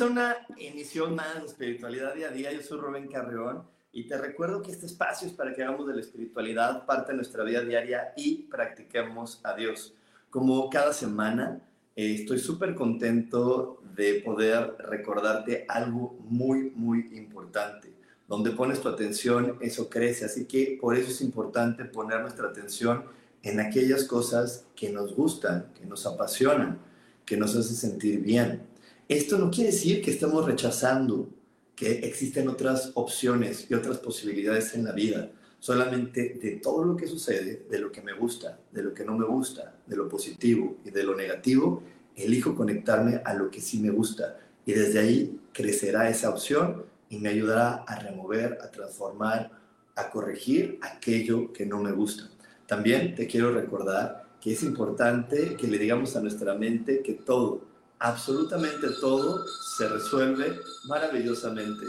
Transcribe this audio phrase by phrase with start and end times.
[0.00, 2.52] A una emisión más de Espiritualidad Día a Día.
[2.52, 5.94] Yo soy Rubén Carreón y te recuerdo que este espacio es para que hagamos de
[5.94, 9.92] la espiritualidad parte de nuestra vida diaria y practiquemos a Dios.
[10.30, 11.60] Como cada semana,
[11.96, 17.92] eh, estoy súper contento de poder recordarte algo muy, muy importante.
[18.26, 20.24] Donde pones tu atención, eso crece.
[20.24, 23.04] Así que por eso es importante poner nuestra atención
[23.42, 26.78] en aquellas cosas que nos gustan, que nos apasionan,
[27.26, 28.69] que nos hacen sentir bien
[29.10, 31.28] esto no quiere decir que estemos rechazando
[31.74, 35.32] que existen otras opciones y otras posibilidades en la vida.
[35.58, 39.18] Solamente de todo lo que sucede, de lo que me gusta, de lo que no
[39.18, 41.82] me gusta, de lo positivo y de lo negativo,
[42.14, 44.38] elijo conectarme a lo que sí me gusta.
[44.64, 49.50] Y desde ahí crecerá esa opción y me ayudará a remover, a transformar,
[49.96, 52.30] a corregir aquello que no me gusta.
[52.66, 57.69] También te quiero recordar que es importante que le digamos a nuestra mente que todo,
[58.00, 61.86] absolutamente todo se resuelve maravillosamente.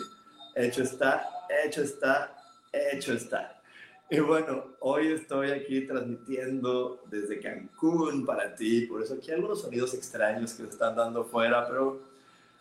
[0.56, 1.28] Hecho está,
[1.66, 2.36] hecho está,
[2.72, 3.62] hecho está.
[4.10, 9.62] Y bueno, hoy estoy aquí transmitiendo desde Cancún para ti, por eso aquí hay algunos
[9.62, 12.02] sonidos extraños que se están dando fuera, pero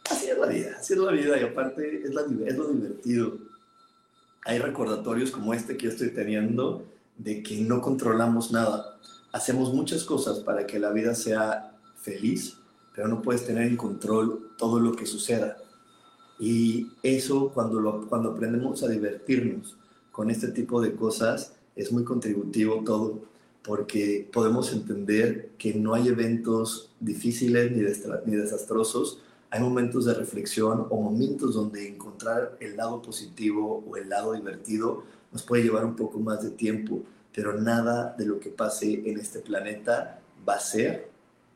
[0.08, 3.36] así es la vida, así es la vida y aparte es, la, es lo divertido.
[4.44, 6.86] Hay recordatorios como este que yo estoy teniendo
[7.18, 8.96] de que no controlamos nada.
[9.32, 12.59] Hacemos muchas cosas para que la vida sea feliz,
[13.00, 15.56] pero no puedes tener en control todo lo que suceda.
[16.38, 19.78] Y eso cuando, cuando aprendemos a divertirnos
[20.12, 23.22] con este tipo de cosas es muy contributivo todo,
[23.62, 30.86] porque podemos entender que no hay eventos difíciles ni, ni desastrosos, hay momentos de reflexión
[30.90, 35.96] o momentos donde encontrar el lado positivo o el lado divertido nos puede llevar un
[35.96, 37.00] poco más de tiempo,
[37.34, 41.09] pero nada de lo que pase en este planeta va a ser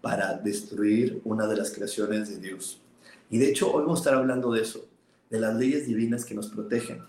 [0.05, 2.79] para destruir una de las creaciones de Dios.
[3.31, 4.87] Y de hecho, hoy vamos a estar hablando de eso,
[5.31, 7.03] de las leyes divinas que nos protegen,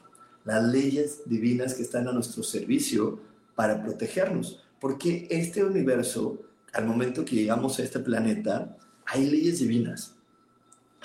[0.46, 3.20] las leyes divinas que están a nuestro servicio
[3.54, 4.64] para protegernos.
[4.80, 6.40] Porque este universo,
[6.72, 10.16] al momento que llegamos a este planeta, hay leyes divinas,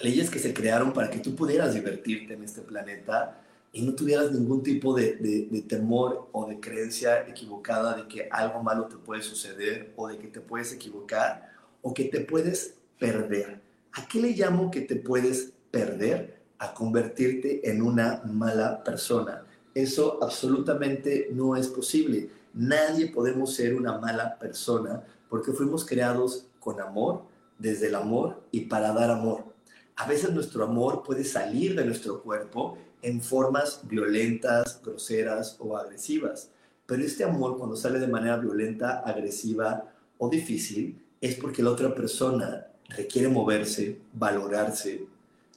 [0.01, 4.31] leyes que se crearon para que tú pudieras divertirte en este planeta y no tuvieras
[4.31, 9.23] ningún tipo de, de, temor o de creencia equivocada de que algo malo te puede
[9.23, 11.50] suceder o de que te puedes equivocar
[11.83, 13.61] o que te puedes perder.
[13.93, 16.41] ¿A qué le llamo que te puedes perder?
[16.59, 19.45] A convertirte en una mala persona.
[19.75, 22.31] Eso absolutamente no es posible.
[22.53, 27.23] Nadie podemos ser una mala persona porque fuimos creados con amor,
[27.59, 29.45] desde el amor y para dar amor.
[29.97, 36.51] A veces nuestro amor puede salir de nuestro cuerpo en formas violentas, groseras o agresivas.
[36.87, 41.95] Pero este amor cuando sale de manera violenta, agresiva o difícil, es porque la otra
[41.95, 45.07] persona requiere moverse, valorarse,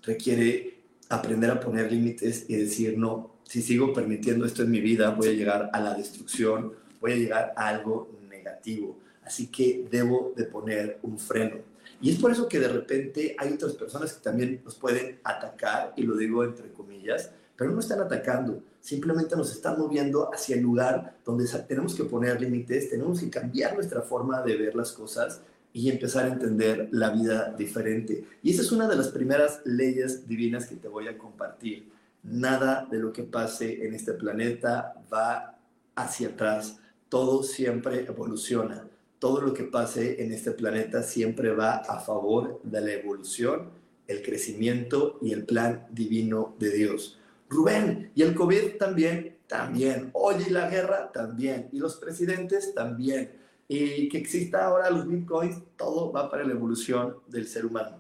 [0.04, 5.12] requiere aprender a poner límites y decir, no, si sigo permitiendo esto en mi vida,
[5.12, 9.00] voy a llegar a la destrucción, voy a llegar a algo negativo.
[9.24, 11.58] Así que debo de poner un freno.
[12.02, 15.94] Y es por eso que de repente hay otras personas que también nos pueden atacar,
[15.96, 20.62] y lo digo entre comillas, pero no están atacando, simplemente nos están moviendo hacia el
[20.62, 25.42] lugar donde tenemos que poner límites, tenemos que cambiar nuestra forma de ver las cosas
[25.74, 28.24] y empezar a entender la vida diferente.
[28.44, 31.92] Y esa es una de las primeras leyes divinas que te voy a compartir.
[32.22, 35.58] Nada de lo que pase en este planeta va
[35.96, 36.80] hacia atrás.
[37.10, 38.88] Todo siempre evoluciona.
[39.18, 43.70] Todo lo que pase en este planeta siempre va a favor de la evolución,
[44.08, 47.20] el crecimiento y el plan divino de Dios.
[47.50, 50.12] Rubén, y el COVID también, también.
[50.14, 51.70] Oye, y la guerra también.
[51.72, 57.18] Y los presidentes también y que exista ahora los bitcoins, todo va para la evolución
[57.28, 57.98] del ser humano.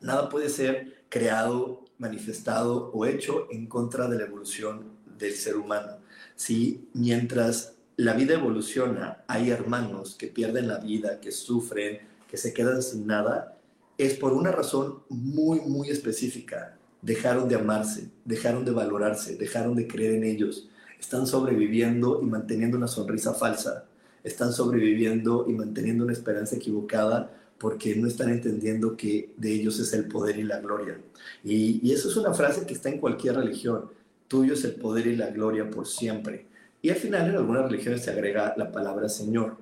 [0.00, 4.84] Nada puede ser creado, manifestado o hecho en contra de la evolución
[5.18, 5.98] del ser humano.
[6.36, 6.88] ¿sí?
[6.94, 11.98] Mientras la vida evoluciona, hay hermanos que pierden la vida, que sufren,
[12.28, 13.58] que se quedan sin nada,
[13.96, 16.78] es por una razón muy, muy específica.
[17.02, 20.68] Dejaron de amarse, dejaron de valorarse, dejaron de creer en ellos.
[21.00, 23.87] Están sobreviviendo y manteniendo una sonrisa falsa.
[24.24, 29.92] Están sobreviviendo y manteniendo una esperanza equivocada porque no están entendiendo que de ellos es
[29.92, 30.98] el poder y la gloria.
[31.44, 33.90] Y, eso es una frase que está en cualquier religión.
[34.28, 36.46] Tuyo es el poder y la gloria por siempre.
[36.80, 39.56] Y al final en algunas religiones se agrega la palabra Señor,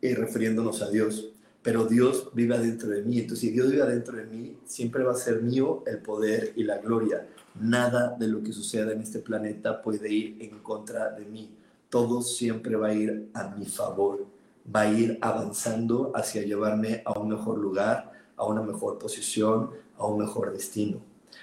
[0.00, 1.30] eh, refiriéndonos a Dios.
[1.60, 3.18] Pero Dios vive dentro de mí.
[3.18, 6.62] Entonces, si Dios vive dentro de mí, siempre va a ser mío el poder y
[6.62, 7.26] la gloria.
[7.60, 11.50] Nada de lo que suceda en este planeta puede ir en contra de mí.
[11.90, 14.26] Todo siempre va a ir a mi favor.
[14.74, 20.06] Va a ir avanzando hacia llevarme a un mejor lugar, a una mejor posición, a
[20.06, 21.00] un mejor destino.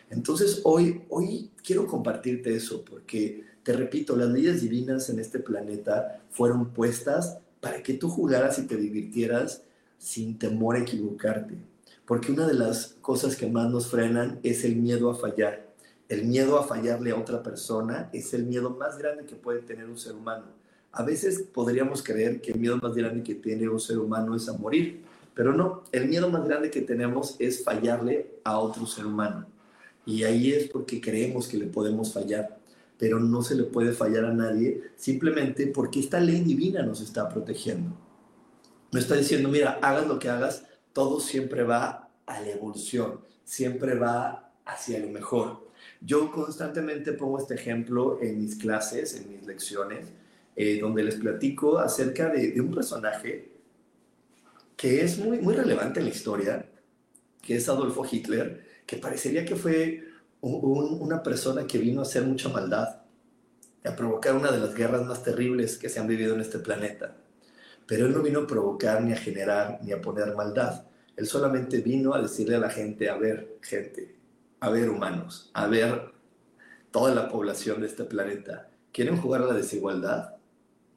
[0.09, 6.21] Entonces, hoy, hoy quiero compartirte eso porque te repito, las leyes divinas en este planeta
[6.29, 9.63] fueron puestas para que tú jugaras y te divirtieras
[9.97, 11.57] sin temor a equivocarte.
[12.05, 15.64] Porque una de las cosas que más nos frenan es el miedo a fallar.
[16.07, 19.85] El miedo a fallarle a otra persona es el miedo más grande que puede tener
[19.85, 20.45] un ser humano.
[20.91, 24.47] A veces podríamos creer que el miedo más grande que tiene un ser humano es
[24.47, 25.03] a morir,
[25.33, 29.45] pero no, el miedo más grande que tenemos es fallarle a otro ser humano.
[30.05, 32.57] Y ahí es porque creemos que le podemos fallar
[32.97, 37.27] pero no se le puede fallar a nadie simplemente porque esta ley divina nos está
[37.27, 37.91] protegiendo.
[38.91, 40.63] No está diciendo, mira, hagas lo que hagas,
[40.93, 45.64] todo siempre va a la evolución, siempre va hacia lo mejor.
[46.05, 50.07] Yo constantemente pongo este ejemplo en mis clases, en mis lecciones,
[50.55, 53.51] eh, donde les platico acerca de, un personaje
[54.77, 56.69] que es muy, muy relevante en la historia,
[57.41, 60.03] que es Adolfo Hitler, que parecería que fue
[60.41, 63.01] una persona que vino a hacer mucha maldad,
[63.83, 67.17] a provocar una de las guerras más terribles que se han vivido en este planeta.
[67.87, 70.85] Pero él no vino a provocar, ni a generar, ni a poner maldad.
[71.15, 74.14] Él solamente vino a decirle a la gente, a ver, gente,
[74.59, 76.13] a ver, humanos, a ver
[76.91, 78.69] toda la población de este planeta.
[78.91, 80.35] ¿Quieren jugar a la desigualdad?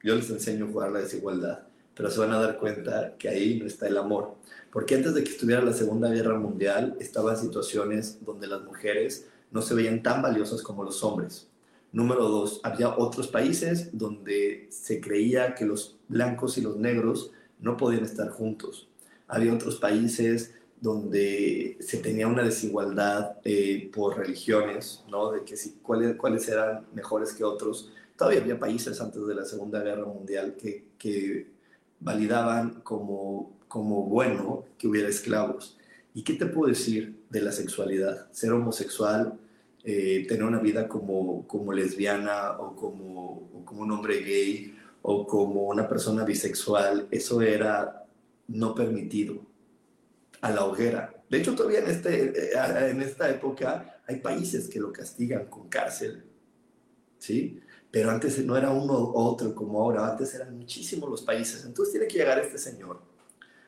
[0.02, 1.60] Yo les enseño a jugar a la desigualdad,
[1.94, 4.37] pero se van a dar cuenta que ahí no está el amor.
[4.72, 9.62] Porque antes de que estuviera la Segunda Guerra Mundial, estaban situaciones donde las mujeres no
[9.62, 11.49] se veían tan valiosas como los hombres.
[11.90, 17.76] Número dos, había otros países donde se creía que los blancos y los negros no
[17.76, 18.88] podían estar juntos.
[19.26, 25.32] Había otros países donde se tenía una desigualdad eh, por religiones, ¿no?
[25.32, 27.90] De que si, cuáles, cuáles eran mejores que otros.
[28.16, 31.48] Todavía había países antes de la Segunda Guerra Mundial que, que
[32.00, 35.78] validaban como, como bueno que hubiera esclavos.
[36.14, 38.30] ¿Y qué te puedo decir de la sexualidad?
[38.32, 39.38] Ser homosexual,
[39.84, 45.69] eh, tener una vida como, como lesbiana o como, como un hombre gay o como
[45.69, 48.04] una persona bisexual, eso era
[48.48, 49.47] no permitido
[50.40, 51.14] a la hoguera.
[51.29, 55.69] De hecho, todavía en, este, eh, en esta época hay países que lo castigan con
[55.69, 56.25] cárcel,
[57.19, 57.61] ¿sí?
[57.90, 61.64] Pero antes no era uno u otro como ahora, antes eran muchísimos los países.
[61.64, 63.00] Entonces tiene que llegar este señor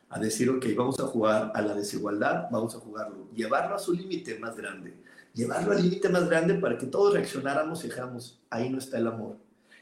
[0.09, 3.93] a decir, ok, vamos a jugar a la desigualdad, vamos a jugarlo, llevarlo a su
[3.93, 4.93] límite más grande,
[5.33, 9.07] llevarlo al límite más grande para que todos reaccionáramos y dijéramos, ahí no está el
[9.07, 9.37] amor.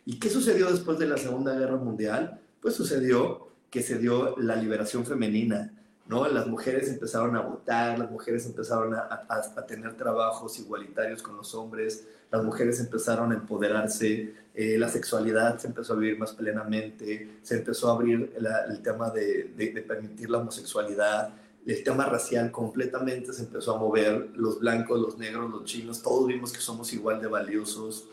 [0.06, 2.42] ¿Y qué sucedió después de la Segunda Guerra Mundial?
[2.62, 5.79] Pues sucedió que se dio la liberación femenina,
[6.10, 6.28] ¿no?
[6.28, 11.54] Las mujeres empezaron a votar, las mujeres empezaron a, a, tener trabajos igualitarios con los
[11.54, 17.38] hombres, las mujeres empezaron a empoderarse, eh, la sexualidad se empezó a vivir más plenamente,
[17.44, 18.34] se empezó a abrir
[18.70, 21.32] el tema de, de, permitir la homosexualidad,
[21.68, 26.26] el tema racial completamente se empezó a mover, los blancos, los negros, los chinos, todos
[26.26, 28.10] vimos que somos igual de valiosos.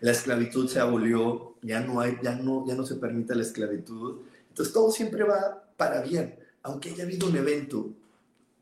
[0.00, 4.22] La esclavitud se abolió, ya no, hay, ya no, ya no se permite la esclavitud.
[4.48, 7.90] Entonces todo siempre va para bien, aunque haya habido un evento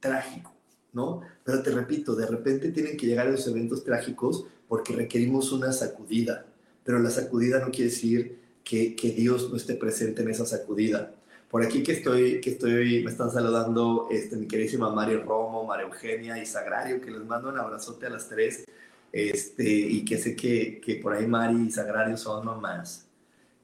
[0.00, 0.52] trágico,
[0.92, 1.22] ¿no?
[1.44, 6.46] Pero te repito, de repente tienen que llegar esos eventos trágicos porque requerimos una sacudida,
[6.84, 11.14] pero la sacudida no quiere decir que, que, Dios no esté presente en esa sacudida.
[11.50, 15.86] Por aquí que estoy, que estoy, me están saludando este, mi queridísima Mario Romo, María
[15.86, 18.66] Eugenia y Sagrario, que les mando un abrazote a las tres,
[19.10, 23.06] este, y que sé que, que por ahí Mari y Sagrario son mamás.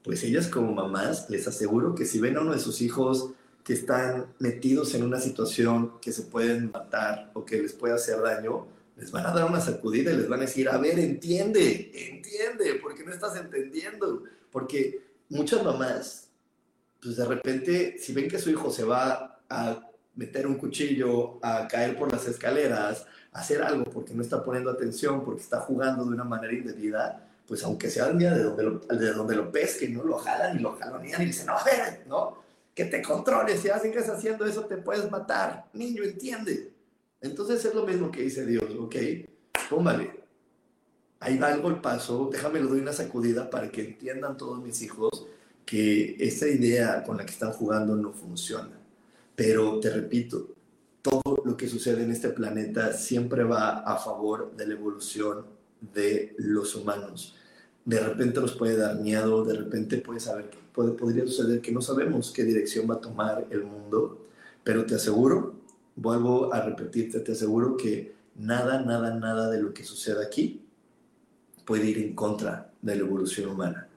[0.03, 3.31] Pues ellas como mamás, les aseguro que si ven a uno de sus hijos
[3.65, 8.21] que están metidos en una situación que se pueden matar o que les puede hacer
[8.21, 11.91] daño, les van a dar una sacudida y les van a decir, a ver, entiende,
[12.11, 14.21] entiende, porque no estás entendiendo.
[14.51, 16.29] Porque muchas mamás,
[17.01, 19.81] pues de repente, si ven que su hijo se va a
[20.13, 24.69] meter un cuchillo, a caer por las escaleras, a hacer algo porque no está poniendo
[24.69, 28.63] atención, porque está jugando de una manera indebida, pues aunque sea el día de donde
[28.63, 30.03] lo, de donde lo pesquen, ¿no?
[30.03, 32.44] Lo jalan y lo jalonean y dicen, no, a ver, ¿no?
[32.75, 35.65] Que te controles, si sigas haciendo eso te puedes matar.
[35.73, 36.71] Niño, entiende.
[37.21, 38.95] Entonces es lo mismo que dice Dios, ¿ok?
[39.69, 40.25] Póngale.
[41.19, 45.25] Ahí va el paso, déjame le doy una sacudida para que entiendan todos mis hijos
[45.65, 48.77] que esta idea con la que están jugando no funciona.
[49.35, 50.49] Pero te repito,
[51.01, 55.45] todo lo que sucede en este planeta siempre va a favor de la evolución
[55.81, 57.35] de los humanos.
[57.85, 61.81] De repente nos puede dar miedo, de repente puede saber, puede, podría suceder que no
[61.81, 64.27] sabemos qué dirección va a tomar el mundo,
[64.63, 65.53] pero te aseguro,
[65.95, 70.61] vuelvo a repetirte, te aseguro que nada, nada, nada de lo que sucede aquí
[71.65, 73.87] puede ir en contra de la evolución humana.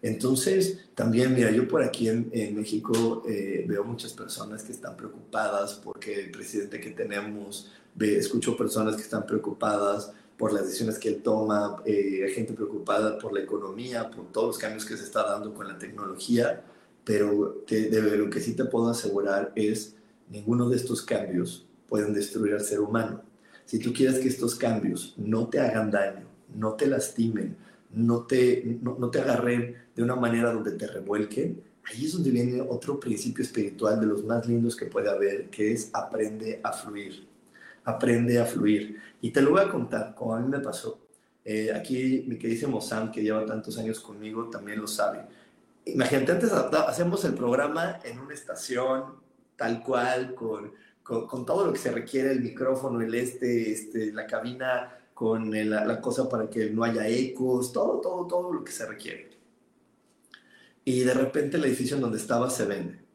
[0.00, 5.74] Entonces, también, mira, yo por aquí en, México eh, veo muchas personas que están preocupadas
[5.74, 11.08] porque el presidente que tenemos, ve, escucho personas que están preocupadas por las decisiones que
[11.08, 15.24] él toma, eh, gente preocupada por la economía, por todos los cambios que se está
[15.24, 16.64] dando con la tecnología,
[17.04, 19.96] pero de, lo que sí te puedo asegurar es
[20.30, 23.22] ninguno de estos cambios pueden destruir al ser humano.
[23.64, 27.56] Si tú quieres que estos cambios no te hagan daño, no te lastimen,
[27.90, 32.60] no te, no, te agarren de una manera donde te revuelquen, ahí es donde viene
[32.60, 37.26] otro principio espiritual de los más lindos que puede haber, que es aprende a fluir.
[37.88, 39.00] Aprende a fluir.
[39.20, 41.00] Y te lo voy a contar, como a mí me pasó.
[41.44, 45.24] Eh, aquí mi queridísimo Sam, que lleva tantos años conmigo, también lo sabe.
[45.86, 49.14] Imagínate, antes hacemos el programa en una estación,
[49.56, 54.26] tal cual, con, con, todo lo que se requiere, el micrófono, el este, este la
[54.26, 58.86] cabina con la, cosa para que no haya ecos, todo, todo, todo lo que se
[58.86, 59.30] requiere.
[60.84, 63.07] Y de repente el edificio en donde estaba se vende.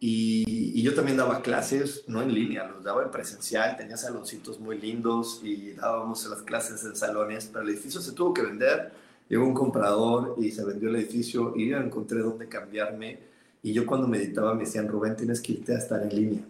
[0.00, 4.78] Y, yo también daba clases, no en línea, los daba en presencial, tenía saloncitos muy
[4.78, 8.92] lindos y dábamos las clases en salones, pero el edificio se tuvo que vender.
[9.28, 13.18] Llegó un comprador y se vendió el edificio y yo encontré dónde cambiarme.
[13.62, 16.42] Y yo cuando meditaba me decían, Rubén, tienes que irte a estar en línea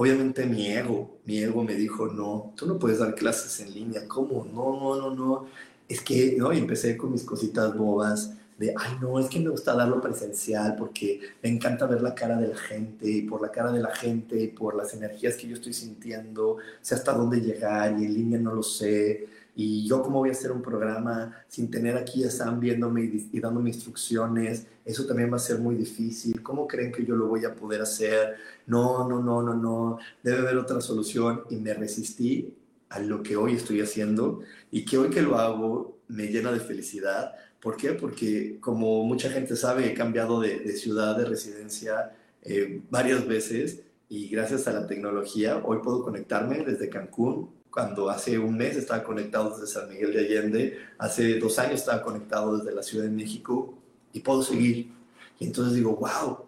[0.00, 4.06] obviamente mi ego, mi ego me dijo, no, tú no puedes dar clases en línea,
[4.06, 4.46] ¿cómo?
[4.54, 5.46] No, no, no, no.
[5.88, 6.52] Es que, ¿no?
[6.52, 10.74] Y empecé con mis cositas bobas de, ay, no, es que me gusta darlo presencial
[10.76, 13.94] porque me encanta ver la cara de la gente y por la cara de la
[13.94, 18.14] gente y por las energías que yo estoy sintiendo, sé hasta dónde llegar y en
[18.14, 19.28] línea no lo sé.
[19.54, 23.30] Y yo cómo voy a hacer un programa sin tener aquí a Sam viéndome y,
[23.32, 26.42] y dándome instrucciones, eso también va a ser muy difícil.
[26.42, 28.36] ¿Cómo creen que yo lo voy a poder hacer?
[28.66, 31.42] No, no, no, no, no, debe haber otra solución.
[31.50, 32.56] Y me resistí
[32.88, 36.60] a lo que hoy estoy haciendo y que hoy que lo hago me llena de
[36.60, 37.34] felicidad.
[37.60, 37.92] ¿Por qué?
[37.92, 44.28] Porque como mucha gente sabe, he cambiado de, ciudad, de residencia eh, varias veces y
[44.28, 49.50] gracias a la tecnología hoy puedo conectarme desde Cancún cuando hace un mes estaba conectado
[49.50, 53.78] desde San Miguel de Allende, hace dos años estaba conectado desde la Ciudad de México
[54.12, 54.90] y puedo seguir.
[55.38, 56.38] Y entonces digo, wow,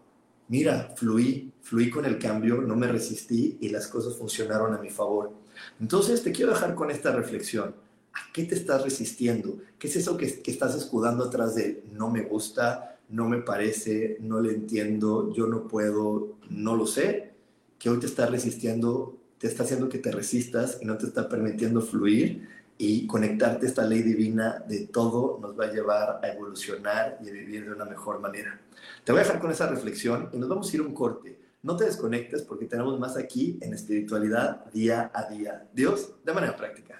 [0.49, 4.91] mira, fluí, fluí con el cambio, no me resistí y las cosas funcionaron a mi
[4.91, 5.33] favor.
[5.79, 7.75] Entonces te quiero dejar con esta reflexión.
[8.13, 9.59] ¿A qué te estás resistiendo?
[9.79, 14.41] ¿Qué es eso que, estás escudando atrás de no me gusta, no me parece, no
[14.41, 17.35] le entiendo, yo no puedo, no lo sé?
[17.79, 21.27] Que hoy te está resistiendo te está haciendo que te resistas y no te está
[21.27, 26.29] permitiendo fluir y conectarte a esta ley divina de todo nos va a llevar a
[26.29, 28.61] evolucionar y a vivir de una mejor manera.
[29.03, 31.41] Te voy a dejar con esa reflexión y nos vamos a ir a un corte.
[31.63, 35.67] No te desconectes porque tenemos más aquí en espiritualidad día a día.
[35.73, 37.00] Dios, de manera práctica.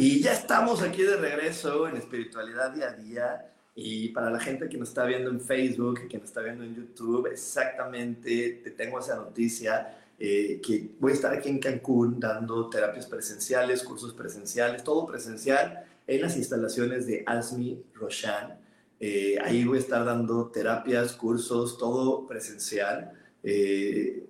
[0.00, 3.52] Y ya estamos aquí de regreso en espiritualidad día a día.
[3.74, 6.76] Y para la gente que nos está viendo en Facebook, que nos está viendo en
[6.76, 9.98] YouTube, exactamente te tengo esa noticia.
[10.16, 15.84] Eh, que voy a estar aquí en Cancún dando terapias presenciales, cursos presenciales, todo presencial
[16.06, 18.56] en las instalaciones de Asmi Roshan.
[19.00, 23.10] Eh, ahí voy a estar dando terapias, cursos, todo presencial.
[23.42, 24.27] Eh,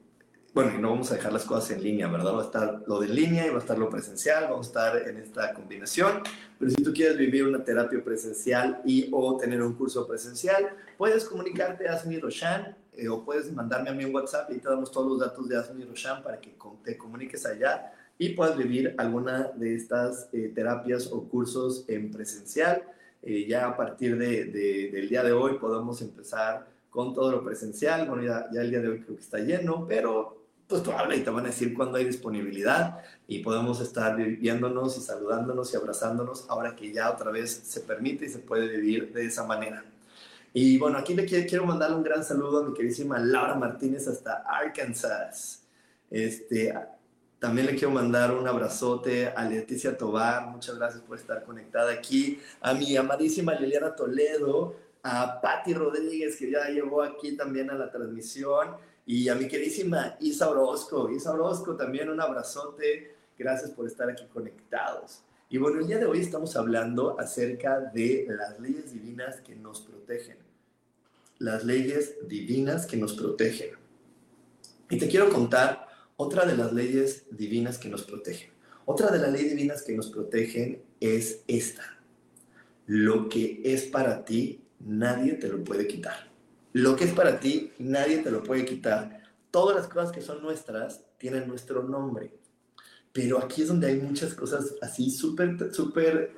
[0.58, 2.34] bueno, y no vamos a dejar las cosas en línea, ¿verdad?
[2.34, 5.08] Va a estar lo de línea y va a estar lo presencial, vamos a estar
[5.08, 6.20] en esta combinación.
[6.58, 11.26] Pero si tú quieres vivir una terapia presencial y o tener un curso presencial, puedes
[11.26, 14.90] comunicarte a Asmi Roshan eh, o puedes mandarme a mí un WhatsApp y te damos
[14.90, 19.52] todos los datos de Asmi Roshan para que te comuniques allá y puedas vivir alguna
[19.54, 22.82] de estas eh, terapias o cursos en presencial.
[23.22, 24.46] Eh, ya a partir de,
[24.90, 28.08] del día de hoy podemos empezar con todo lo presencial.
[28.08, 30.38] Bueno, ya, ya el día de hoy creo que está lleno, pero
[30.68, 34.98] pues tú habla y te van a decir cuándo hay disponibilidad y podemos estar viéndonos
[34.98, 39.12] y saludándonos y abrazándonos ahora que ya otra vez se permite y se puede vivir
[39.12, 39.82] de esa manera.
[40.52, 44.44] Y bueno, aquí le quiero, mandarle un gran saludo a mi queridísima Laura Martínez hasta
[44.46, 45.62] Arkansas.
[46.10, 46.74] Este,
[47.38, 52.40] también le quiero mandar un abrazote a Leticia Tobar, muchas gracias por estar conectada aquí,
[52.60, 57.90] a mi amadísima Liliana Toledo, a Patti Rodríguez que ya llegó aquí también a la
[57.90, 58.76] transmisión
[59.08, 61.10] y a mi queridísima Isa Orozco.
[61.10, 63.14] Isa Orozco, también un abrazote.
[63.38, 65.22] Gracias por estar aquí conectados.
[65.48, 69.80] Y bueno, el día de hoy estamos hablando acerca de las leyes divinas que nos
[69.80, 70.36] protegen.
[71.38, 73.70] Las leyes divinas que nos protegen.
[74.90, 78.50] Y te quiero contar otra de las leyes divinas que nos protegen.
[78.84, 81.98] Otra de las leyes divinas que nos protegen es esta.
[82.84, 86.27] Lo que es para ti, nadie te lo puede quitar.
[86.72, 89.22] Lo que es para ti, nadie te lo puede quitar.
[89.50, 92.34] Todas las cosas que son nuestras tienen nuestro nombre.
[93.12, 96.32] Pero aquí es donde hay muchas cosas así súper, súper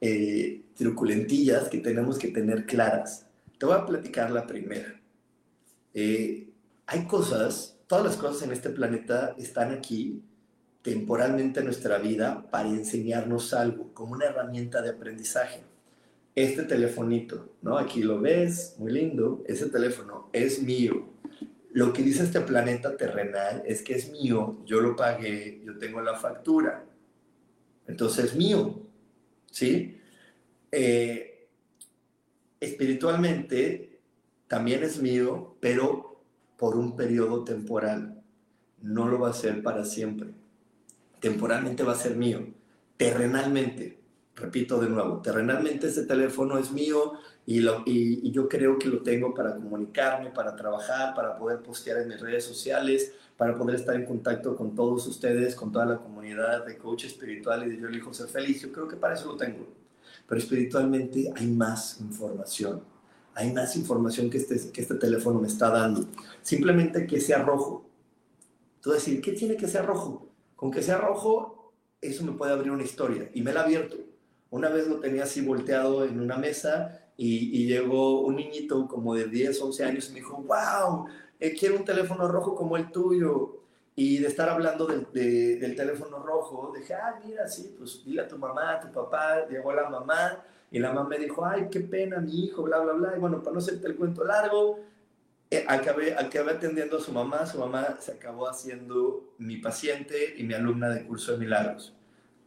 [0.00, 3.26] eh, truculentillas que tenemos que tener claras.
[3.58, 5.00] Te voy a platicar la primera.
[5.94, 6.48] Eh,
[6.86, 10.22] hay cosas, todas las cosas en este planeta están aquí
[10.82, 15.71] temporalmente en nuestra vida para enseñarnos algo, como una herramienta de aprendizaje
[16.34, 17.78] este telefonito, ¿no?
[17.78, 21.08] Aquí lo ves, muy lindo, ese teléfono es mío.
[21.72, 26.00] Lo que dice este planeta terrenal es que es mío, yo lo pagué, yo tengo
[26.00, 26.84] la factura.
[27.86, 28.82] Entonces es mío,
[29.50, 29.98] ¿sí?
[30.70, 31.48] Eh,
[32.60, 34.00] espiritualmente
[34.46, 36.22] también es mío, pero
[36.56, 38.22] por un periodo temporal.
[38.80, 40.30] No lo va a ser para siempre.
[41.20, 42.46] Temporalmente va a ser mío.
[42.96, 44.01] Terrenalmente
[44.34, 47.14] repito de nuevo, terrenalmente ese teléfono es mío
[47.44, 52.20] y, yo creo que lo tengo para comunicarme, para trabajar, para poder postear en mis
[52.20, 56.78] redes sociales, para poder estar en contacto con todos ustedes, con toda la comunidad de
[56.78, 58.62] coach espiritual y de Yo elijo ser feliz.
[58.62, 59.66] Yo creo que para eso lo tengo.
[60.26, 62.82] Pero espiritualmente hay más información.
[63.34, 66.06] Hay más información que este, que este teléfono me está dando.
[66.42, 67.84] Simplemente que sea rojo.
[68.80, 70.28] Tú decir, ¿qué tiene que ser rojo?
[70.54, 73.30] Con que sea rojo, eso me puede abrir una historia.
[73.34, 73.96] Y me la abierto
[74.52, 79.26] una vez lo tenía así volteado en una mesa y, llegó un niñito como de
[79.26, 81.06] 10, 11 años y me dijo, wow,
[81.40, 83.58] eh, quiero un teléfono rojo como el tuyo.
[83.94, 88.38] Y de estar hablando del, teléfono rojo, dije, ah, mira, sí, pues dile a tu
[88.38, 92.20] mamá, a tu papá, llegó la mamá y la mamá me dijo, ay, qué pena,
[92.20, 93.16] mi hijo, bla, bla, bla.
[93.16, 94.80] Y bueno, para no hacerte el cuento largo,
[95.50, 100.42] eh, acabé, acabé atendiendo a su mamá, su mamá se acabó haciendo mi paciente y
[100.44, 101.94] mi alumna de curso de milagros.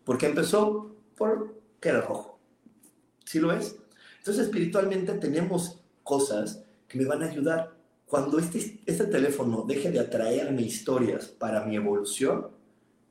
[0.04, 2.40] Porque empezó por que era rojo.
[3.26, 3.76] ¿Sí lo es?
[4.20, 7.74] Entonces, espiritualmente tenemos cosas que me van a ayudar.
[8.06, 12.48] Cuando este, este teléfono deje de atraerme historias para mi evolución,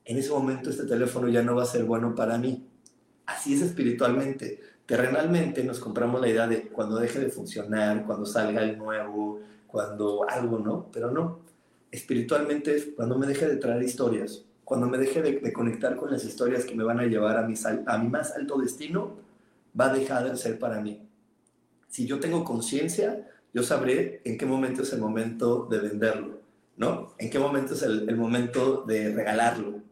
[0.05, 2.67] en ese momento este teléfono ya no va a ser bueno para mí.
[3.27, 4.61] Así es espiritualmente.
[4.87, 10.29] Terrenalmente nos compramos la idea de cuando deje de funcionar, cuando salga el nuevo, cuando
[10.29, 10.91] algo, ¿no?
[10.93, 11.41] Pero no.
[11.91, 16.25] Espiritualmente es cuando me deje de traer historias, cuando me deje de, conectar con las
[16.25, 17.55] historias que me van a llevar a mi,
[17.87, 19.17] a mi más alto destino,
[19.79, 21.07] va a dejar de ser para mí.
[21.89, 26.41] Si yo tengo conciencia, yo sabré en qué momento es el momento de venderlo,
[26.77, 27.15] ¿no?
[27.19, 29.83] En qué momento es el, el momento de regalarlo.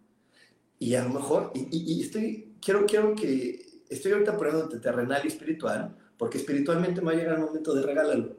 [0.79, 5.29] Y a lo mejor, y, estoy, quiero, quiero que estoy ahorita poniendo entre terrenal y
[5.29, 8.37] espiritual, porque espiritualmente me va a llegar el momento de regalarlo.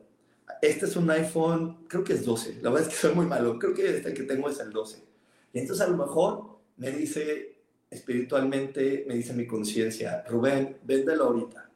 [0.62, 3.58] Este es un iPhone, creo que es 12, la verdad es que soy muy malo,
[3.60, 5.13] creo que este que tengo es el 12.
[5.54, 11.70] Y entonces a lo mejor me dice espiritualmente, me dice mi conciencia, Rubén, véndelo ahorita,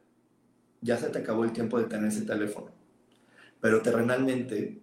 [0.80, 2.72] ya se te acabó el tiempo de tener ese teléfono.
[3.60, 4.82] Pero terrenalmente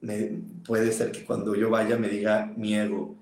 [0.00, 3.16] me, puede ser que cuando yo vaya me diga mi ego,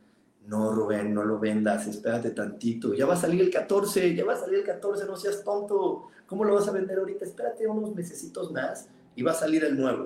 [0.46, 2.94] no, Rubén, no lo vendas, espérate tantito.
[2.94, 6.08] Ya va a salir el 14, ya va a salir el 14, no seas tonto.
[6.26, 7.24] ¿Cómo lo vas a vender ahorita?
[7.26, 10.04] Espérate unos mesecitos más y va a salir el nuevo.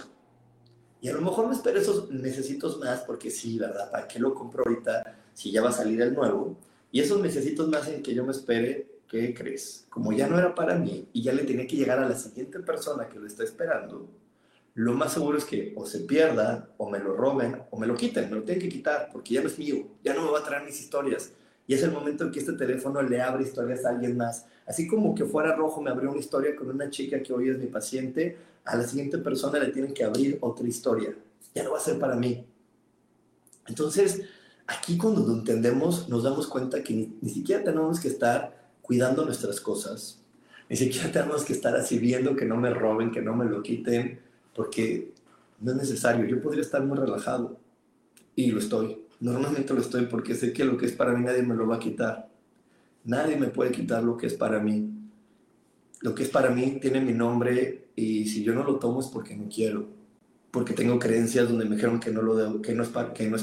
[1.02, 3.90] Y a lo mejor me espero esos necesitos más porque sí, ¿verdad?
[3.90, 6.56] ¿Para qué lo compro ahorita si ya va a salir el nuevo?
[6.92, 9.84] Y esos necesitos más en que yo me espere, ¿qué crees?
[9.90, 12.60] Como ya no era para mí y ya le tenía que llegar a la siguiente
[12.60, 14.08] persona que lo está esperando,
[14.74, 17.96] lo más seguro es que o se pierda, o me lo roben, o me lo
[17.96, 20.38] quiten, me lo tienen que quitar, porque ya no es mío, ya no me va
[20.38, 21.32] a traer mis historias.
[21.66, 24.46] Y es el momento en que este teléfono le abre historias a alguien más.
[24.66, 27.58] Así como que fuera rojo me abrió una historia con una chica que hoy es
[27.58, 31.16] mi paciente, a la siguiente persona le tienen que abrir otra historia.
[31.54, 32.44] Ya no va a ser para mí.
[33.66, 34.22] Entonces,
[34.66, 39.24] aquí cuando lo entendemos, nos damos cuenta que ni, ni siquiera tenemos que estar cuidando
[39.24, 40.18] nuestras cosas,
[40.68, 43.62] ni siquiera tenemos que estar así viendo que no me roben, que no me lo
[43.62, 44.20] quiten,
[44.54, 45.12] porque
[45.60, 46.26] no es necesario.
[46.26, 47.58] Yo podría estar muy relajado
[48.34, 48.98] y lo estoy.
[49.20, 51.76] Normalmente lo estoy porque sé que lo que es para mí nadie me lo va
[51.76, 52.28] a quitar.
[53.04, 55.01] Nadie me puede quitar lo que es para mí.
[56.02, 59.06] Lo que es para mí tiene mi nombre y si yo no lo tomo es
[59.06, 59.86] porque no quiero.
[60.50, 62.88] Porque tengo creencias donde me dijeron que no, lo debo, que no, es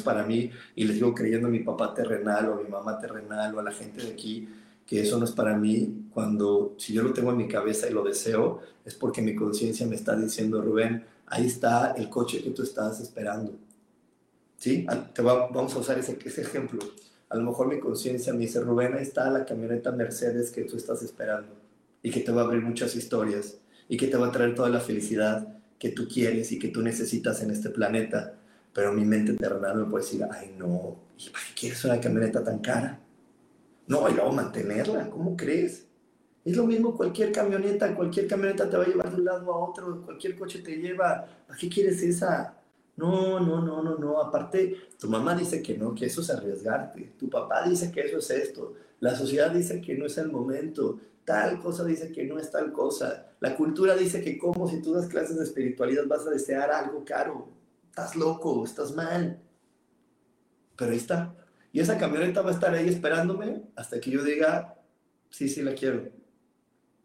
[0.02, 3.56] para, mí y les sigo creyendo a mi papá terrenal o a mi mamá terrenal
[3.56, 4.48] o a la gente de aquí
[4.86, 7.94] que eso no es para mí, cuando si yo lo tengo en mi cabeza y
[7.94, 12.50] lo deseo, es porque mi conciencia me está diciendo, Rubén, ahí está el coche que
[12.50, 13.54] tú estás esperando.
[14.58, 14.88] ¿Sí?
[15.14, 16.80] Te vamos a usar ese, ese ejemplo.
[17.30, 20.76] A lo mejor mi conciencia me dice, Rubén, ahí está la camioneta Mercedes que tú
[20.76, 21.69] estás esperando
[22.02, 24.70] y que te va a abrir muchas historias y que te va a traer toda
[24.70, 28.36] la felicidad que tú quieres y que tú necesitas en este planeta.
[28.74, 32.44] Pero mi mente terrenal me puede decir, ay no, ¿y para qué quieres una camioneta
[32.44, 33.00] tan cara?
[33.88, 35.88] No, y luego mantenerla, ¿cómo crees?
[36.46, 39.70] Es lo mismo cualquier camioneta, cualquier camioneta te va a llevar de un lado a
[39.70, 42.56] otro, cualquier coche te lleva, ¿para qué quieres esa?
[42.96, 44.22] No, no, no, no, no.
[44.22, 47.14] Aparte, tu mamá dice que no, que eso es arriesgarte.
[47.18, 48.74] Tu papá dice que eso es esto.
[49.00, 51.00] La sociedad dice que no es el momento.
[51.30, 53.28] Tal cosa dice que no es tal cosa.
[53.40, 57.06] La cultura dice que como si tú das clases de espiritualidad vas a desear algo
[57.06, 57.50] caro.
[57.88, 59.40] Estás loco, estás mal.
[60.76, 61.36] Pero ahí está.
[61.72, 64.76] Y esa camioneta va a estar ahí esperándome hasta que yo diga,
[65.30, 66.10] sí, sí la quiero.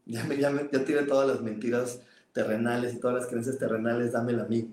[0.07, 2.01] Ya, me, ya, ya tiene todas las mentiras
[2.33, 4.73] terrenales y todas las creencias terrenales, dámela a mí.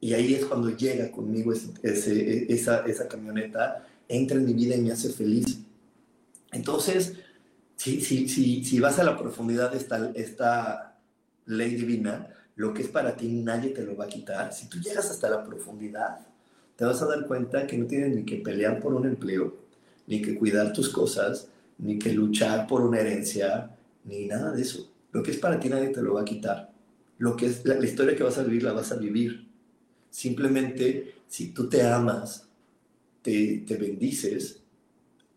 [0.00, 4.80] Y ahí es cuando llega conmigo ese, esa, esa camioneta, entra en mi vida y
[4.80, 5.58] me hace feliz.
[6.50, 7.18] Entonces,
[7.76, 9.78] si, si, si, si vas a la profundidad de
[10.14, 10.98] esta,
[11.46, 14.52] ley divina, lo que es para ti nadie te lo va a quitar.
[14.52, 16.26] Si tú llegas hasta la profundidad,
[16.76, 19.54] te vas a dar cuenta que no tienes ni que pelear por un empleo,
[20.06, 24.90] ni que cuidar tus cosas, ni que luchar por una herencia, ni nada de eso.
[25.12, 26.72] Lo que es para ti nadie te lo va a quitar.
[27.18, 29.46] Lo que es la, historia que vas a vivir la vas a vivir.
[30.10, 32.48] Simplemente si tú te amas,
[33.22, 34.63] te bendices,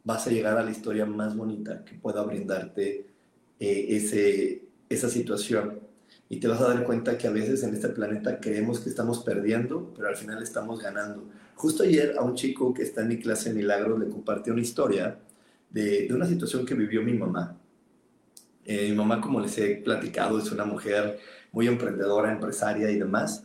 [0.07, 3.07] vas a llegar a la historia más bonita que pueda brindarte
[3.59, 5.81] eh, ese, esa situación
[6.29, 9.19] y te vas a dar cuenta que a veces en este planeta creemos que estamos
[9.19, 11.27] perdiendo, pero al final estamos ganando.
[11.55, 14.61] Justo ayer a un chico que está en mi clase de milagros le compartí una
[14.61, 15.19] historia
[15.69, 17.57] de, de una situación que vivió mi mamá.
[18.63, 21.19] Eh, mi mamá, como les he platicado, es una mujer
[21.51, 23.43] muy emprendedora, empresaria y demás.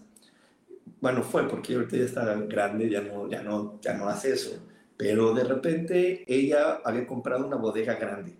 [1.00, 4.52] Bueno, fue porque ahorita ya está grande, ya no, ya, no, ya no hace eso.
[4.96, 8.36] Pero de repente ella había comprado una bodega grande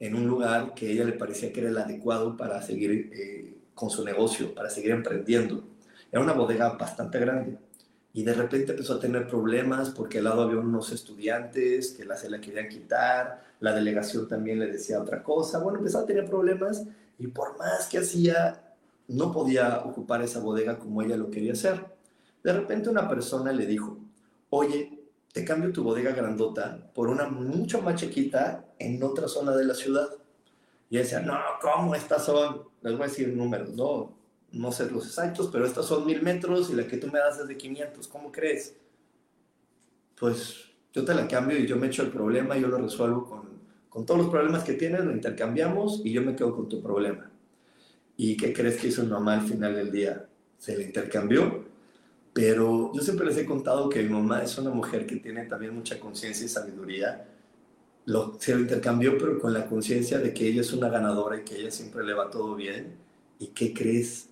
[0.00, 3.54] en un lugar que a ella le parecía que era el adecuado para seguir eh,
[3.74, 5.62] con su negocio, para seguir emprendiendo.
[6.10, 7.58] Era una bodega bastante grande.
[8.12, 12.16] y de repente empezó a tener problemas porque al lado había unos estudiantes que la,
[12.16, 16.26] se la querían quitar, la delegación también le decía otra cosa, bueno, empezó a tener
[16.26, 16.84] problemas
[17.18, 18.74] y por más que hacía,
[19.08, 21.84] no podía ocupar esa bodega como ella lo quería hacer.
[22.42, 23.98] De repente una persona le dijo,
[24.48, 24.99] oye,
[25.32, 29.74] te cambio tu bodega grandota por una mucho más chiquita en otra zona de la
[29.74, 30.08] ciudad.
[30.88, 32.62] Y decía, no, ¿cómo estas son?
[32.82, 34.12] Les voy a decir números, no,
[34.52, 37.38] no sé los exactos, pero estas son mil metros y la que tú me das
[37.38, 38.76] es de 500, ¿cómo crees?
[40.18, 43.42] Pues yo te la cambio y yo me echo el problema, yo lo resuelvo con,
[43.88, 47.30] con todos los problemas que tienes, lo intercambiamos y yo me quedo con tu problema.
[48.16, 50.26] ¿Y qué crees que hizo mamá al final del día?
[50.58, 51.69] Se le intercambió,
[52.32, 55.74] pero yo siempre les he contado que mi mamá es una mujer que tiene también
[55.74, 57.26] mucha conciencia y sabiduría.
[58.06, 61.44] Lo, se lo intercambió, pero con la conciencia de que ella es una ganadora y
[61.44, 62.96] que ella siempre le va todo bien.
[63.38, 64.30] ¿Y qué crees?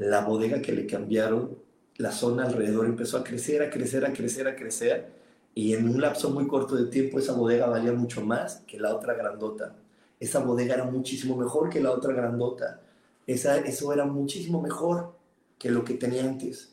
[0.00, 1.58] la bodega que le cambiaron,
[1.98, 5.12] la zona alrededor empezó a crecer, a crecer, a crecer, a crecer,
[5.54, 8.94] y en un lapso muy corto de tiempo esa bodega valía mucho más que la
[8.94, 9.76] otra grandota.
[10.18, 12.80] Esa bodega era muchísimo mejor que la otra grandota.
[13.26, 15.14] Esa, eso era muchísimo mejor
[15.58, 16.72] que lo que tenía antes.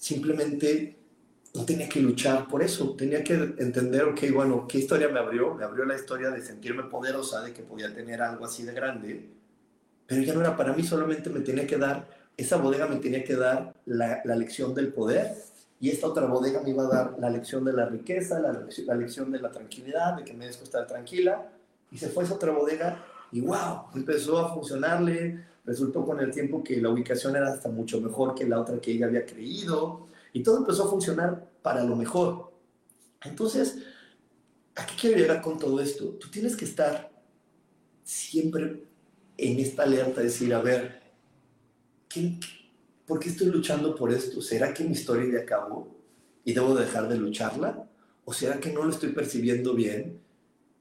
[0.00, 0.96] Simplemente
[1.54, 5.54] no tenía que luchar por eso, tenía que entender, ok, bueno, ¿qué historia me abrió?
[5.54, 9.28] Me abrió la historia de sentirme poderosa, de que podía tener algo así de grande,
[10.08, 12.08] pero ya no era para mí, solamente me tenía que dar
[12.40, 15.34] esa bodega me tenía que dar la, lección del poder
[15.78, 18.94] y esta otra bodega me iba a dar la lección de la riqueza, la, la
[18.94, 21.50] lección de la tranquilidad, de que me dejo estar tranquila.
[21.90, 25.44] Y se fue esa otra bodega y wow, empezó a funcionarle.
[25.64, 28.92] Resultó con el tiempo que la ubicación era hasta mucho mejor que la otra que
[28.92, 30.08] ella había creído.
[30.32, 32.52] Y todo empezó a funcionar para lo mejor.
[33.22, 33.78] Entonces,
[34.74, 36.06] ¿a qué quiero llegar con todo esto?
[36.18, 37.10] Tú tienes que estar
[38.02, 38.84] siempre
[39.36, 41.00] en esta alerta, decir, a ver,
[43.06, 44.40] ¿por qué estoy luchando por esto?
[44.40, 45.96] ¿Será que mi historia ya acabó
[46.44, 47.88] y debo dejar de lucharla?
[48.24, 50.20] ¿O será que no lo estoy percibiendo bien?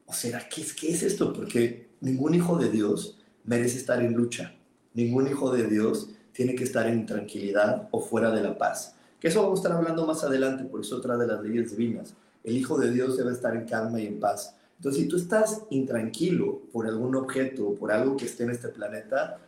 [0.05, 1.31] ¿O será que es, qué es esto?
[1.33, 4.55] Porque ningún hijo de Dios merece estar en lucha.
[4.93, 8.95] Ningún hijo de Dios tiene que estar en tranquilidad o fuera de la paz.
[9.19, 12.13] Que eso vamos a estar hablando más adelante, porque es otra de las leyes divinas.
[12.43, 14.55] El hijo de Dios debe estar en calma y en paz.
[14.77, 18.69] Entonces, si tú estás intranquilo por algún objeto o por algo que esté en este
[18.69, 19.39] planeta,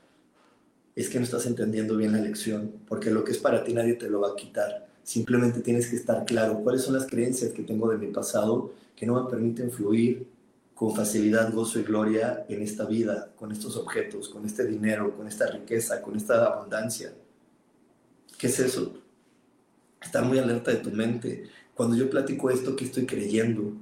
[0.93, 3.93] es que no estás entendiendo bien la lección, porque lo que es para ti nadie
[3.93, 4.87] te lo va a quitar.
[5.03, 9.05] Simplemente tienes que estar claro cuáles son las creencias que tengo de mi pasado que
[9.05, 10.27] no me permiten fluir
[10.81, 15.27] con facilidad, gozo y gloria en esta vida, con estos objetos, con este dinero, con
[15.27, 17.13] esta riqueza, con esta abundancia.
[18.35, 18.95] ¿Qué es eso?
[20.01, 21.47] Estar muy alerta de tu mente.
[21.75, 23.73] Cuando yo platico esto, ¿qué estoy creyendo?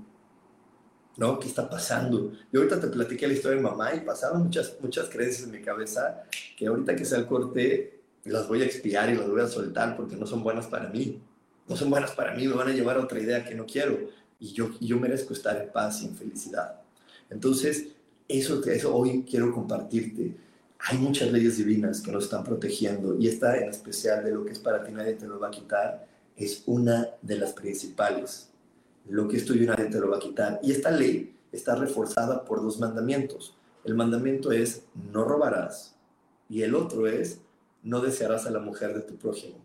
[1.15, 1.39] ¿no?
[1.39, 2.33] ¿Qué está pasando?
[2.51, 5.62] Yo ahorita te platiqué la historia de mamá y pasaron muchas, muchas creencias en mi
[5.62, 6.23] cabeza
[6.57, 9.95] que ahorita que sea el corte las voy a expiar y las voy a soltar
[9.95, 11.21] porque no son buenas para mí.
[11.65, 13.97] No son buenas para mí, me van a llevar a otra idea que no quiero.
[14.38, 16.79] Y yo, yo merezco estar en paz y en felicidad.
[17.30, 17.88] Entonces,
[18.28, 20.36] eso, eso hoy quiero compartirte.
[20.80, 24.54] Hay muchas leyes divinas que nos están protegiendo y esta en especial de lo que
[24.54, 28.50] es para ti nadie te lo va a quitar es una de las principales
[29.10, 30.60] lo que es tuyo nadie te lo va a quitar.
[30.63, 33.56] Y esta ley está reforzada por dos mandamientos.
[33.84, 35.96] El mandamiento es no robarás
[36.48, 37.42] y el otro es
[37.82, 39.58] no desearás a la mujer de tu prójimo.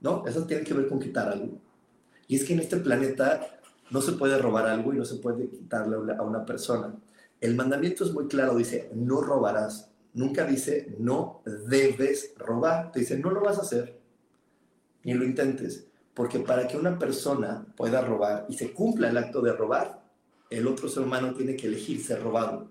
[0.00, 0.24] ¿No?
[0.26, 1.58] Eso tiene que ver con quitar algo.
[2.28, 5.48] Y es que en este planeta no se puede robar algo y no se puede
[5.48, 6.94] quitarle a una persona.
[7.40, 9.90] El mandamiento es muy claro, dice, no robarás.
[10.14, 12.92] Nunca dice, no debes robar.
[12.92, 14.00] Te dice, no lo vas a hacer.
[15.02, 15.86] Ni lo intentes.
[16.14, 20.02] Porque para que una persona pueda robar y se cumpla el acto de robar,
[20.48, 22.68] el otro ser humano tiene que elegir ser robado.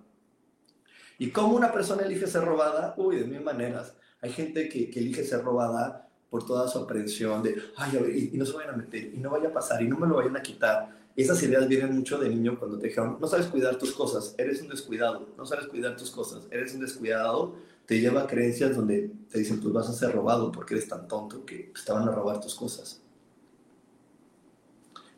[1.19, 2.93] ¿Y cómo una persona elige ser robada?
[2.97, 3.95] Uy, de mil maneras.
[4.21, 8.54] Hay gente que, elige ser robada por toda su aprensión de, ay, y, no se
[8.54, 11.03] vayan a meter, y no vaya a pasar, y no me lo vayan a quitar.
[11.15, 14.62] Esas ideas vienen mucho de niño cuando te dijeron, no sabes cuidar tus cosas, eres
[14.62, 19.12] un descuidado, no sabes cuidar tus cosas, eres un descuidado, te lleva a creencias donde
[19.30, 22.12] te dicen, pues vas a ser robado porque eres tan tonto que te van a
[22.12, 23.04] robar tus cosas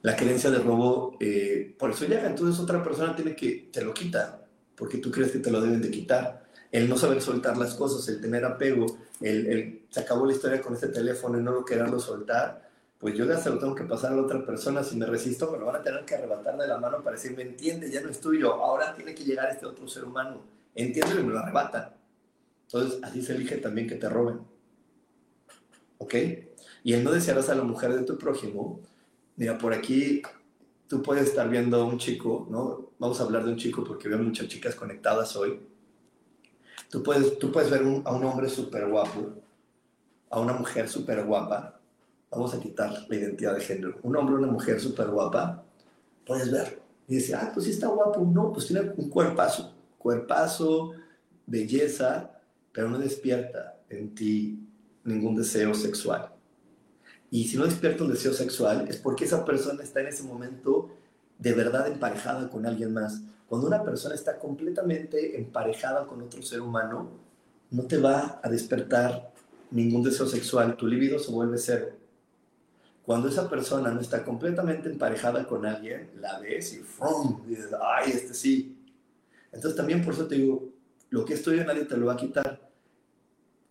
[0.06, 2.28] la creencia de robo, eh, por eso llega.
[2.28, 4.40] Entonces otra persona tiene que, te lo quita,
[4.76, 6.46] porque tú crees que te lo deben de quitar.
[6.72, 8.86] El no saber soltar las cosas, el tener apego,
[9.20, 12.65] el, se acabó la historia con este teléfono y no lo quererlo soltar,
[13.06, 14.84] pues yo ya se lo tengo que pasar a la otra persona.
[14.84, 17.38] Si me resisto, me lo van a tener que arrebatar de la mano para decir,
[17.38, 20.42] me entiende, ya no es tuyo, ahora tiene que llegar este otro ser humano.
[20.74, 21.94] Entiende y me lo arrebatan.
[22.64, 24.40] Entonces, así se elige también que te roben.
[26.00, 26.16] ¿Ok?
[26.84, 28.82] Y el no desearás a la mujer de tu prójimo,
[29.36, 30.24] Mira, por aquí
[30.88, 32.90] tú puedes estar viendo a un chico, ¿no?
[32.98, 35.60] Vamos a hablar de un chico porque veo muchas chicas conectadas hoy.
[36.90, 39.44] Tú puedes, tú puedes ver a un hombre súper guapo,
[40.32, 41.75] a una mujer súper guapa,
[42.36, 43.98] vamos a quitar la identidad de género.
[44.04, 45.64] Un hombre o una mujer súper guapa,
[46.26, 46.82] puedes ver.
[47.08, 48.22] Y dice, ah, pues sí está guapo.
[48.22, 49.74] No, pues tiene un cuerpazo.
[49.98, 50.92] Cuerpazo,
[51.46, 52.32] belleza,
[52.72, 54.60] pero no despierta en ti
[55.04, 56.32] ningún deseo sexual.
[57.32, 60.90] Y si no despierta un deseo sexual, es porque esa persona está en ese momento
[61.38, 63.22] de verdad emparejada con alguien más.
[63.48, 67.10] Cuando una persona está completamente emparejada con otro ser humano,
[67.72, 69.32] no te va a despertar
[69.72, 71.88] ningún deseo sexual, tu libido se vuelve cero.
[73.06, 77.46] Cuando esa persona no está completamente emparejada con alguien, la ves y ¡fum!
[77.48, 78.76] dices, ¡ay, este sí!
[79.52, 80.70] Entonces también por eso te digo,
[81.12, 82.60] lo que es tuyo nadie te lo va a quitar.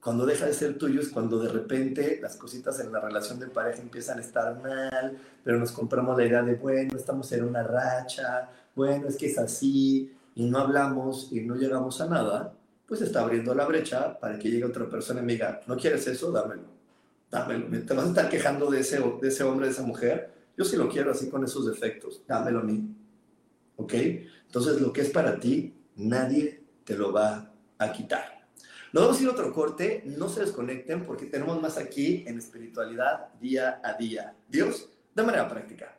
[0.01, 3.49] Cuando deja de ser tuyo es cuando de repente las cositas en la relación de
[3.49, 7.63] pareja empiezan a estar mal, pero nos compramos la idea de, bueno, estamos en una
[7.63, 12.55] racha, bueno, es que es así, y no hablamos y no llegamos a nada,
[12.87, 16.31] pues está abriendo la brecha para que llegue otra persona y diga, ¿no quieres eso?
[16.31, 16.63] Dámelo,
[17.35, 17.67] dámelo.
[17.85, 20.33] ¿Te vas a estar quejando de ese, de ese hombre, de esa mujer?
[20.57, 22.95] Yo sí lo quiero así con esos defectos, dámelo a mí.
[23.77, 23.95] ¿Ok?
[24.47, 28.47] Entonces lo que es para ti, nadie te lo va a quitar.
[28.93, 32.39] Nos vamos a ir a otro corte, no se desconecten porque tenemos más aquí en
[32.39, 34.37] espiritualidad día a día.
[34.49, 35.99] Dios, de manera práctica.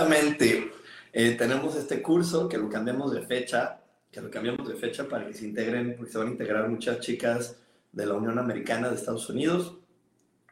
[0.00, 0.72] Exactamente.
[1.12, 5.26] Eh, tenemos este curso que lo cambiamos de fecha, que lo cambiamos de fecha para
[5.26, 7.56] que se integren, porque se van a integrar muchas chicas
[7.92, 9.76] de la Unión Americana de Estados Unidos.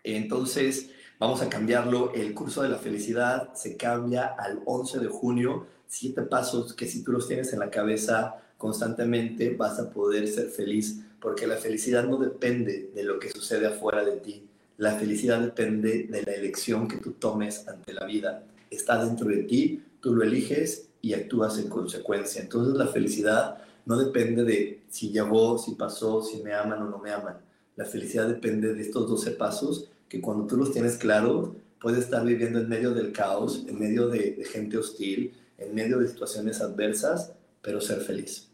[0.05, 2.13] Entonces, vamos a cambiarlo.
[2.15, 5.67] El curso de la felicidad se cambia al 11 de junio.
[5.87, 10.51] Siete pasos que si tú los tienes en la cabeza constantemente vas a poder ser
[10.51, 14.47] feliz, porque la felicidad no depende de lo que sucede afuera de ti.
[14.77, 19.45] La felicidad depende de la elección que tú tomes ante la vida está dentro de
[19.45, 22.43] ti, tú lo eliges y actúas en consecuencia.
[22.43, 26.99] Entonces la felicidad no depende de si llegó, si pasó, si me aman o no
[26.99, 27.39] me aman.
[27.77, 32.25] La felicidad depende de estos 12 pasos que cuando tú los tienes claros, puedes estar
[32.25, 36.61] viviendo en medio del caos, en medio de, de gente hostil, en medio de situaciones
[36.61, 37.33] adversas,
[37.63, 38.49] pero ser feliz.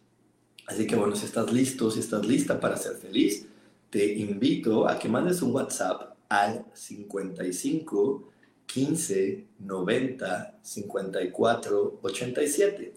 [0.67, 3.47] Así que bueno, si estás listo, si estás lista para ser feliz,
[3.91, 8.34] te invito a que mandes un WhatsApp al 55
[8.67, 12.95] 15 90 54 87.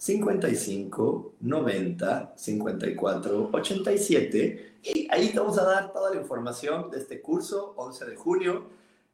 [0.00, 7.20] 55 90 54 87 y ahí te vamos a dar toda la información de este
[7.20, 8.64] curso 11 de junio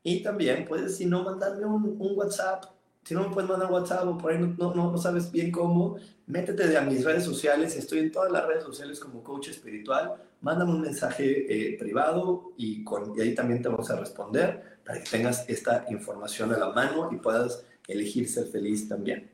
[0.05, 2.67] Y también puedes, si no, mandarme un, un WhatsApp.
[3.03, 5.97] Si no me puedes mandar WhatsApp o por ahí no, no, no, sabes bien cómo,
[6.29, 7.75] métete a mis redes sociales.
[7.77, 10.15] Estoy en todas las redes sociales como coach espiritual.
[10.41, 15.03] Mándame un mensaje eh, privado y, con, y ahí también te vamos a responder para
[15.03, 19.31] que tengas esta información a la mano y puedas elegir ser feliz también.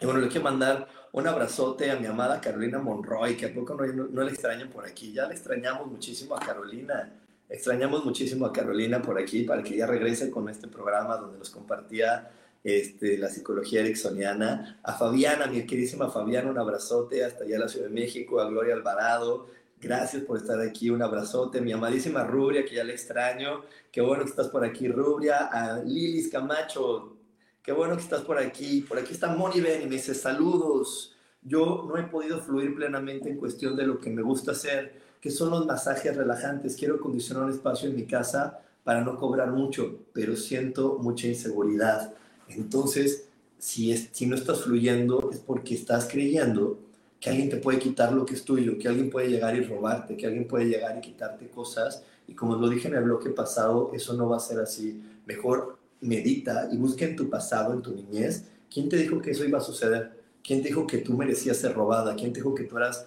[0.00, 3.74] Y bueno, le quiero mandar un abrazote a mi amada Carolina Monroy, que a poco
[3.74, 5.12] no, no, la extrañan por aquí.
[5.12, 7.12] Ya le extrañamos muchísimo a Carolina.
[7.48, 11.50] Extrañamos muchísimo a Carolina por aquí para que ya regrese con este programa donde nos
[11.50, 12.30] compartía
[12.64, 14.80] este, la psicología ericksoniana.
[14.82, 18.40] A Fabiana, mi queridísima Fabiana, un abrazote hasta allá en la Ciudad de México.
[18.40, 19.46] A Gloria Alvarado,
[19.82, 20.88] gracias por estar aquí.
[20.88, 21.60] Un abrazote.
[21.60, 23.62] Mi amadísima Rubria, que ya le extraño.
[23.90, 25.48] Qué bueno que estás por aquí, Rubria.
[25.52, 27.16] A Lilis Camacho,
[27.62, 28.80] Qué bueno que estás por aquí.
[28.80, 31.14] Por aquí está Moni Ben y me dice saludos.
[31.42, 35.30] Yo no he podido fluir plenamente en cuestión de lo que me gusta hacer, que
[35.30, 36.74] son los masajes relajantes.
[36.74, 42.12] Quiero condicionar un espacio en mi casa para no cobrar mucho, pero siento mucha inseguridad.
[42.48, 43.28] Entonces,
[43.58, 46.80] si, es, si no estás fluyendo es porque estás creyendo
[47.22, 50.16] que alguien te puede quitar lo que es tuyo, que alguien puede llegar y robarte,
[50.16, 52.02] que alguien puede llegar y quitarte cosas.
[52.26, 55.00] Y como lo dije en el bloque pasado, eso no va a ser así.
[55.24, 59.44] Mejor medita y busca en tu pasado, en tu niñez, ¿quién te dijo que eso
[59.44, 60.20] iba a suceder?
[60.42, 62.16] ¿Quién te dijo que tú merecías ser robada?
[62.16, 63.06] ¿Quién te dijo que tú eras,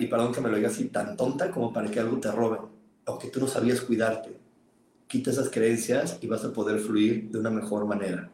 [0.00, 2.62] y perdón que me lo diga así, tan tonta como para que algo te roben?
[3.04, 4.38] O que tú no sabías cuidarte.
[5.06, 8.32] Quita esas creencias y vas a poder fluir de una mejor manera.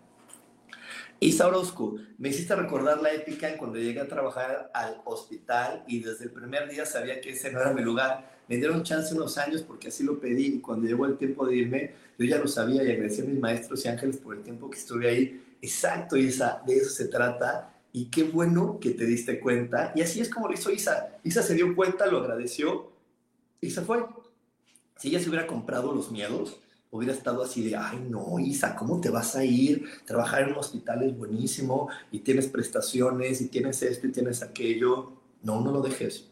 [1.23, 6.01] Isa Orozco, me hiciste recordar la épica en cuando llegué a trabajar al hospital y
[6.01, 9.39] desde el primer día sabía que ese no era mi lugar me dieron chance unos
[9.39, 12.49] años porque así lo pedí y cuando llegó el tiempo de irme, yo ya lo
[12.49, 15.43] sabía y agradecí a mis maestros y ángeles por el tiempo que estuve ahí.
[15.63, 19.93] Exacto, Isa, de eso se trata y qué bueno que te diste cuenta.
[19.95, 21.17] Y así es como lo hizo Isa.
[21.23, 22.91] Isa se dio cuenta, lo agradeció
[23.61, 24.05] y se fue.
[24.99, 26.61] Si ella se hubiera comprado los miedos,
[26.93, 29.85] hubiera estado así de, ay no, Isa, ¿cómo te vas a ir?
[30.05, 35.13] Trabajar en un hospital es buenísimo y tienes prestaciones y tienes esto y tienes aquello.
[35.43, 36.29] No, no lo dejes,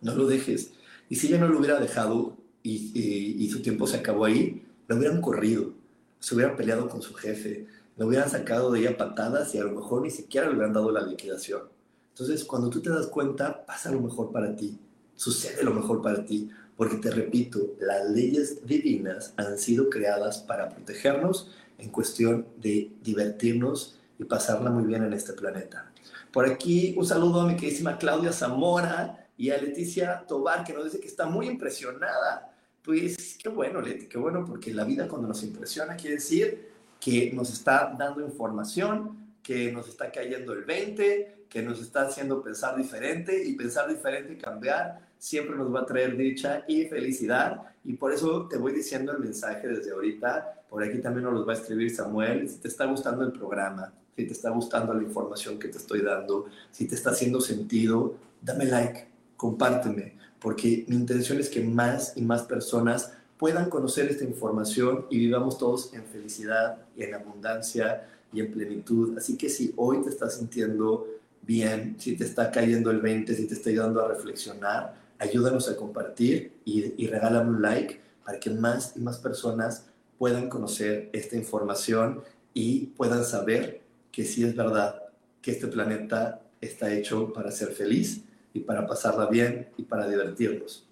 [0.00, 0.70] no lo dejes.
[1.08, 5.20] Y si ella no lo hubiera dejado y, su tiempo se acabó ahí, lo hubieran
[5.20, 5.72] corrido,
[6.20, 9.72] se hubieran peleado con su jefe, lo hubieran sacado de ella patadas y a lo
[9.72, 11.62] mejor ni siquiera le hubieran dado la liquidación.
[12.10, 14.78] Entonces, cuando tú te das cuenta, pasa lo mejor para ti,
[15.16, 20.68] sucede lo mejor para ti, porque te repito, las leyes divinas han sido creadas para
[20.68, 25.90] protegernos en cuestión de divertirnos y pasarla muy bien en este planeta.
[26.32, 30.84] Por aquí un saludo a mi queridísima Claudia Zamora, y a Leticia Tobar, que nos
[30.84, 32.52] dice que está muy impresionada.
[32.82, 36.70] Pues qué bueno, Leti, qué bueno, porque la vida cuando nos impresiona quiere decir
[37.00, 42.42] que nos está dando información, que nos está cayendo el 20, que nos está haciendo
[42.42, 47.62] pensar diferente y pensar diferente y cambiar siempre nos va a traer dicha y felicidad.
[47.84, 50.62] Y por eso te voy diciendo el mensaje desde ahorita.
[50.70, 52.48] Por aquí también nos los va a escribir Samuel.
[52.48, 56.02] Si te está gustando el programa, si te está gustando la información que te estoy
[56.02, 62.16] dando, si te está haciendo sentido, dame like compárteme, porque mi intención es que más
[62.16, 68.08] y más personas puedan conocer esta información y vivamos todos en felicidad y en abundancia
[68.32, 69.18] y en plenitud.
[69.18, 71.06] Así que si hoy te estás sintiendo
[71.42, 75.76] bien, si te está cayendo el 20, si te está ayudando a reflexionar, ayúdanos a
[75.76, 79.86] compartir y, y regálame un like para que más y más personas
[80.18, 82.22] puedan conocer esta información
[82.54, 85.02] y puedan saber que sí es verdad
[85.42, 90.88] que este planeta está hecho para ser feliz y para pasarla bien y para divertirnos.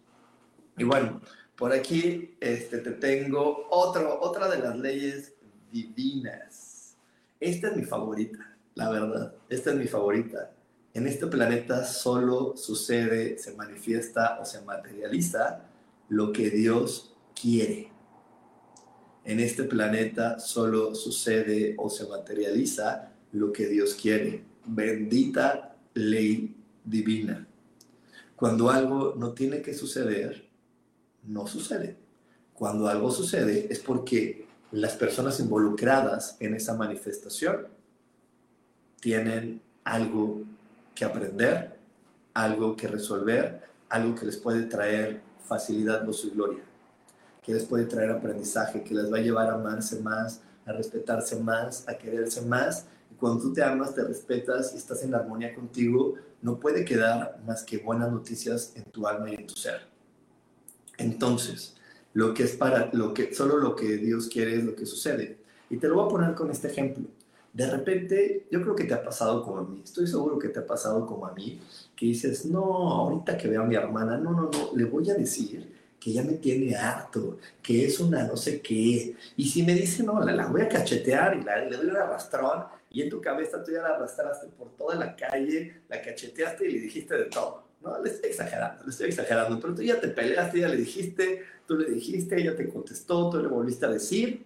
[0.76, 1.20] Y bueno,
[1.56, 5.34] por aquí este, te tengo otro, otra de las leyes
[5.72, 6.96] divinas.
[7.40, 9.34] Esta es mi favorita, la verdad.
[9.48, 10.53] Esta es mi favorita.
[10.94, 15.64] En este planeta solo sucede, se manifiesta o se materializa
[16.08, 17.90] lo que Dios quiere.
[19.24, 24.44] En este planeta solo sucede o se materializa lo que Dios quiere.
[24.66, 27.48] Bendita ley divina.
[28.36, 30.48] Cuando algo no tiene que suceder,
[31.24, 31.96] no sucede.
[32.52, 37.66] Cuando algo sucede es porque las personas involucradas en esa manifestación
[39.00, 40.44] tienen algo
[40.94, 41.78] que aprender,
[42.32, 46.64] algo que resolver, algo que les puede traer facilidad, gozo y gloria,
[47.42, 51.38] que les puede traer aprendizaje, que les va a llevar a amarse más, a respetarse
[51.40, 52.86] más, a quererse más.
[53.10, 57.40] Y cuando tú te amas, te respetas y estás en armonía contigo, no puede quedar
[57.46, 59.82] más que buenas noticias en tu alma y en tu ser.
[60.98, 61.76] Entonces,
[62.12, 65.38] lo que es para lo que solo lo que Dios quiere es lo que sucede.
[65.68, 67.04] Y te lo voy a poner con este ejemplo.
[67.54, 70.58] De repente, yo creo que te ha pasado como a mí, estoy seguro que te
[70.58, 71.60] ha pasado como a mí,
[71.94, 75.14] que dices, no, ahorita que veo a mi hermana, no, no, no, le voy a
[75.14, 79.14] decir que ya me tiene harto, que es una no sé qué.
[79.36, 82.64] Y si me dice, no, la, voy a cachetear y la, le doy un arrastrón,
[82.90, 86.72] y en tu cabeza tú ya la arrastraste por toda la calle, la cacheteaste y
[86.72, 87.62] le dijiste de todo.
[87.82, 91.44] No, le estoy exagerando, le estoy exagerando, pero tú ya te peleaste, ya le dijiste,
[91.68, 94.44] tú le dijiste, ella te contestó, tú le volviste a decir,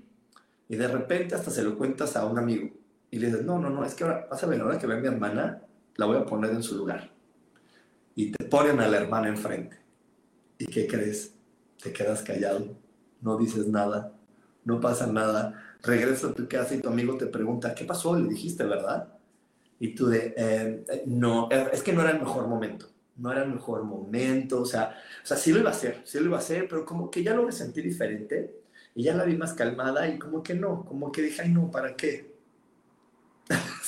[0.69, 2.78] y de repente hasta se lo cuentas a un amigo.
[3.11, 5.01] Y le dices, no, no, no, es que ahora, vas a ver, ahora que ve
[5.01, 5.63] mi hermana,
[5.97, 7.11] la voy a poner en su lugar.
[8.15, 9.79] Y te ponen a la hermana enfrente.
[10.59, 11.35] ¿Y qué crees?
[11.83, 12.77] Te quedas callado,
[13.21, 14.13] no dices nada,
[14.65, 18.19] no pasa nada regresas a tu casa y tu amigo te pregunta, ¿qué pasó?
[18.19, 19.09] Le dijiste, ¿verdad?
[19.79, 22.87] Y tú de, eh, eh, no, eh, es que no era el mejor momento,
[23.17, 26.19] no era el mejor momento, o sea, o sea, sí lo iba a hacer, sí
[26.19, 28.63] lo iba a hacer, pero como que ya lo sentí diferente
[28.95, 31.71] y ya la vi más calmada y como que no, como que dije, ay no,
[31.71, 32.38] ¿para qué?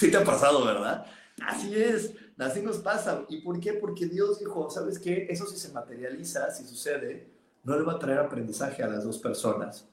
[0.00, 1.04] Sí te ha pasado, ¿verdad?
[1.46, 3.26] Así es, así nos pasa.
[3.28, 3.74] ¿Y por qué?
[3.74, 5.26] Porque Dios dijo, ¿sabes qué?
[5.28, 7.28] Eso si se materializa, si sucede,
[7.64, 9.86] no le va a traer aprendizaje a las dos personas.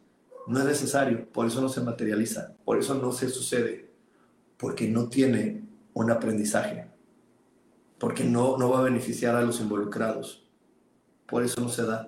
[0.48, 3.92] No es necesario, por eso no se materializa, por eso no se sucede,
[4.56, 6.90] porque no tiene un aprendizaje,
[8.00, 10.48] porque no, no va a beneficiar a los involucrados,
[11.28, 12.08] por eso no se da.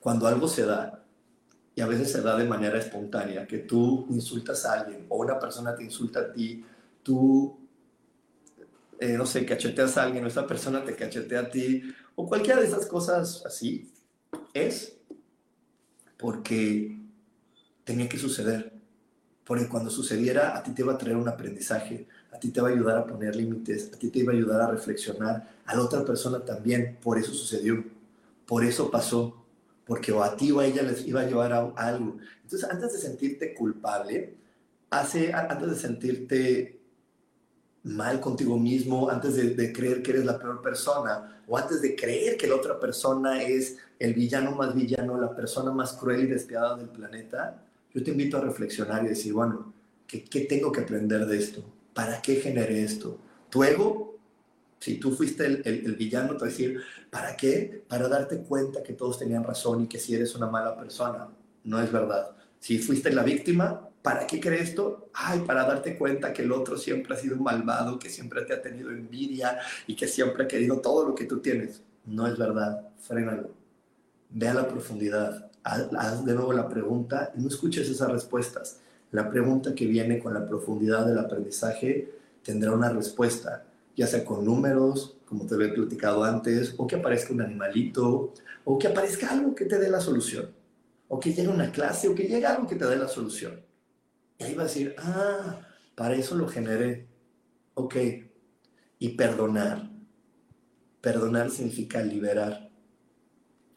[0.00, 1.03] Cuando algo se da,
[1.76, 5.38] y a veces se da de manera espontánea, que tú insultas a alguien o una
[5.38, 6.64] persona te insulta a ti,
[7.02, 7.58] tú,
[9.00, 11.82] eh, no sé, cacheteas a alguien o esa persona te cachetea a ti,
[12.14, 13.90] o cualquiera de esas cosas así,
[14.52, 14.96] es
[16.16, 16.96] porque
[17.84, 18.72] tenía que suceder.
[19.44, 22.68] Porque cuando sucediera, a ti te iba a traer un aprendizaje, a ti te va
[22.68, 25.82] a ayudar a poner límites, a ti te iba a ayudar a reflexionar, a la
[25.82, 26.96] otra persona también.
[27.02, 27.84] Por eso sucedió,
[28.46, 29.43] por eso pasó,
[29.86, 32.16] porque o a ti o a ella les iba a llevar a algo.
[32.42, 34.34] Entonces, antes de sentirte culpable,
[34.90, 36.80] hace, antes de sentirte
[37.84, 42.36] mal contigo mismo, antes de, creer que eres la peor persona, o antes de creer
[42.36, 46.76] que la otra persona es el villano más villano, la persona más cruel y despiadada
[46.76, 47.62] del planeta,
[47.92, 49.72] yo te invito a reflexionar y decir, bueno,
[50.06, 51.62] ¿qué, tengo que aprender de esto?
[51.92, 53.18] ¿Para qué generé esto?
[53.50, 54.13] Tu ego,
[54.84, 56.78] si tú fuiste el, villano, te va a decir,
[57.08, 57.82] ¿para qué?
[57.88, 61.26] Para darte cuenta que todos tenían razón y que si eres una mala persona.
[61.64, 62.32] No es verdad.
[62.60, 65.08] Si fuiste la víctima, ¿para qué crees esto?
[65.14, 68.60] Ay, para darte cuenta que el otro siempre ha sido malvado, que siempre te ha
[68.60, 71.82] tenido envidia y que siempre ha querido todo lo que tú tienes.
[72.04, 72.86] No es verdad.
[72.98, 73.52] Frénalo.
[74.28, 78.80] Ve a la profundidad haz de nuevo la pregunta y no escuches esas respuestas.
[79.12, 82.12] La pregunta que viene con la profundidad del aprendizaje
[82.42, 83.64] tendrá una respuesta,
[83.96, 88.32] ya sea con números, como te había platicado antes, o que aparezca un animalito,
[88.64, 90.50] o que aparezca algo que te dé la solución,
[91.08, 93.60] o que llegue una clase, o que llegue algo que te dé la solución.
[94.38, 95.60] Y ahí va a decir, ah,
[95.94, 97.06] para eso lo generé.
[97.74, 97.96] Ok.
[98.98, 99.90] Y perdonar.
[101.00, 102.70] Perdonar significa liberar.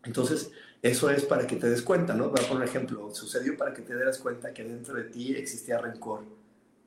[0.03, 0.51] Entonces,
[0.81, 2.29] eso es para que te des cuenta, ¿no?
[2.29, 3.13] Voy a poner un ejemplo.
[3.13, 6.23] Sucedió para que te des cuenta que dentro de ti existía rencor.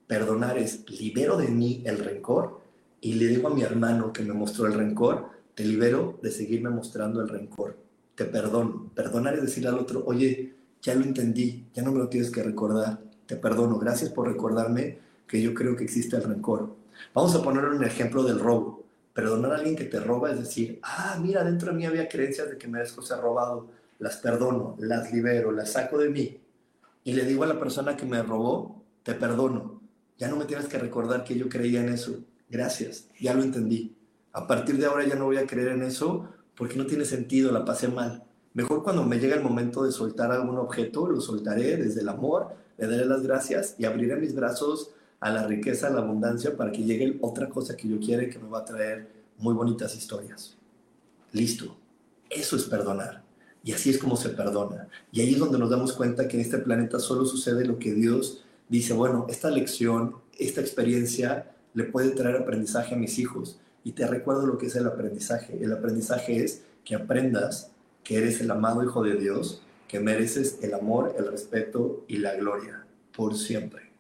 [0.07, 2.60] Perdonar es, libero de mí el rencor
[3.01, 6.71] y le digo a mi hermano que me mostró el rencor, te libero de seguirme
[6.71, 7.77] mostrando el rencor.
[8.15, 8.91] Te perdono.
[8.95, 12.43] Perdonar es decirle al otro, oye, ya lo entendí, ya no me lo tienes que
[12.43, 13.01] recordar.
[13.27, 13.79] Te perdono.
[13.79, 16.75] Gracias por recordarme que yo creo que existe el rencor.
[17.15, 18.85] Vamos a poner un ejemplo del robo.
[19.15, 22.51] Perdonar a alguien que te roba es decir, ah, mira, dentro de mí había creencias
[22.51, 26.41] de que merezco ser robado las perdono, las libero, las saco de mí
[27.05, 29.81] y le digo a la persona que me robó, te perdono.
[30.19, 32.19] Ya no me tienes que recordar que yo creía en eso.
[32.51, 33.95] Gracias, ya lo entendí.
[34.33, 37.53] A partir de ahora ya no voy a creer en eso porque no tiene sentido,
[37.53, 38.25] la pasé mal.
[38.53, 42.49] Mejor cuando me llega el momento de soltar algún objeto, lo soltaré desde el amor,
[42.77, 44.91] le daré las gracias y abriré mis brazos
[45.21, 48.39] a la riqueza, a la abundancia para que llegue otra cosa que yo quiera que
[48.39, 50.57] me va a traer muy bonitas historias.
[51.33, 51.77] Listo.
[52.29, 53.23] Eso es perdonar.
[53.63, 54.89] Y así es como se perdona.
[55.13, 57.93] Y ahí es donde nos damos cuenta que en este planeta solo sucede lo que
[57.93, 63.61] Dios dice, bueno, esta lección, esta experiencia le puede traer aprendizaje a mis hijos.
[63.85, 65.59] Y te recuerdo lo que es el aprendizaje.
[65.63, 67.73] El aprendizaje es que aprendas
[68.05, 72.35] que eres el amado Hijo de Dios, que mereces el amor, el respeto y la
[72.35, 73.91] gloria por siempre.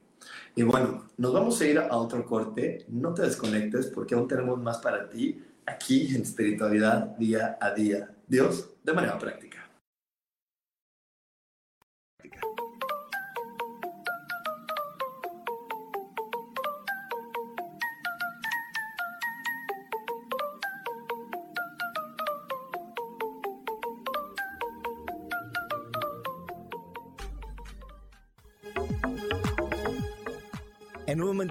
[0.54, 2.84] Y bueno, nos vamos a ir a otro corte.
[2.88, 8.10] No te desconectes porque aún tenemos más para ti aquí en espiritualidad día a día.
[8.26, 9.49] Dios, de manera práctica.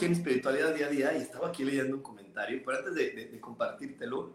[0.00, 2.94] Regreso aquí en Espiritualidad Día a Día y estaba aquí leyendo un comentario, pero antes
[2.94, 4.32] de, compartírtelo,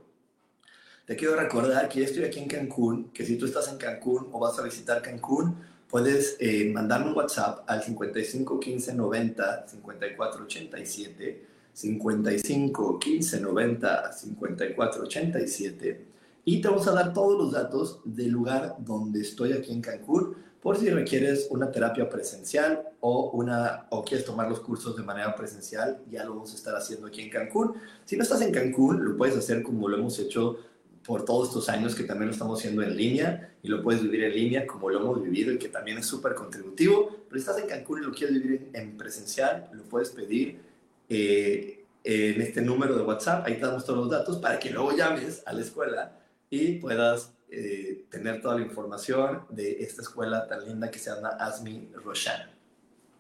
[1.06, 4.40] te quiero recordar que estoy aquí en Cancún, que si tú estás en Cancún o
[4.40, 5.56] vas a visitar Cancún,
[5.88, 15.04] puedes eh, mandarme un WhatsApp al 55 15 90 54 87, 55 15 90 54
[15.04, 16.06] 87,
[16.48, 20.36] y te vamos a dar todos los datos del lugar donde estoy aquí en Cancún
[20.66, 25.36] por si requieres una terapia presencial o, una, o quieres tomar los cursos de manera
[25.36, 27.76] presencial, ya lo vamos a estar haciendo aquí en Cancún.
[28.04, 30.58] Si no estás en Cancún, lo puedes hacer como lo hemos hecho
[31.06, 34.24] por todos estos años que también lo estamos haciendo en línea y lo puedes vivir
[34.24, 37.16] en línea como lo hemos vivido y que también es súper contributivo.
[37.30, 40.62] Pero si estás en Cancún y lo quieres vivir en, presencial, lo puedes pedir
[41.08, 43.46] eh, en este número de WhatsApp.
[43.46, 46.18] Ahí te damos todos los datos para que luego llames a la escuela
[46.50, 51.30] y puedas eh, tener toda la información de esta escuela tan linda que se llama
[51.30, 52.52] Asmi Roshan.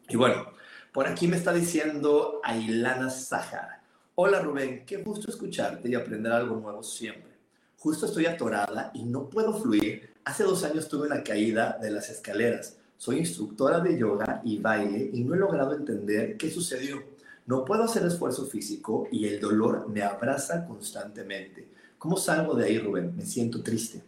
[0.10, 0.52] Y bueno,
[0.92, 3.82] por aquí me está diciendo Ailana Sahara.
[4.16, 7.32] Hola Rubén, qué gusto escucharte y aprender algo nuevo siempre.
[7.78, 10.14] Justo estoy atorada y no puedo fluir.
[10.26, 12.78] Hace dos años tuve una caída de las escaleras.
[12.98, 17.04] Soy instructora de yoga y baile y no he logrado entender qué sucedió.
[17.46, 21.70] No puedo hacer esfuerzo físico y el dolor me abraza constantemente.
[21.98, 23.16] ¿Cómo salgo de ahí, Rubén?
[23.16, 24.04] Me siento triste.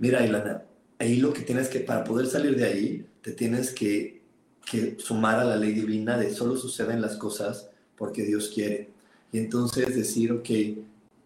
[0.00, 0.64] Mira, Ilana,
[0.98, 4.22] ahí lo que tienes que, para poder salir de ahí, te tienes que,
[4.64, 8.88] que sumar a la ley divina de solo suceden las cosas porque Dios quiere.
[9.30, 10.48] Y entonces decir, ok,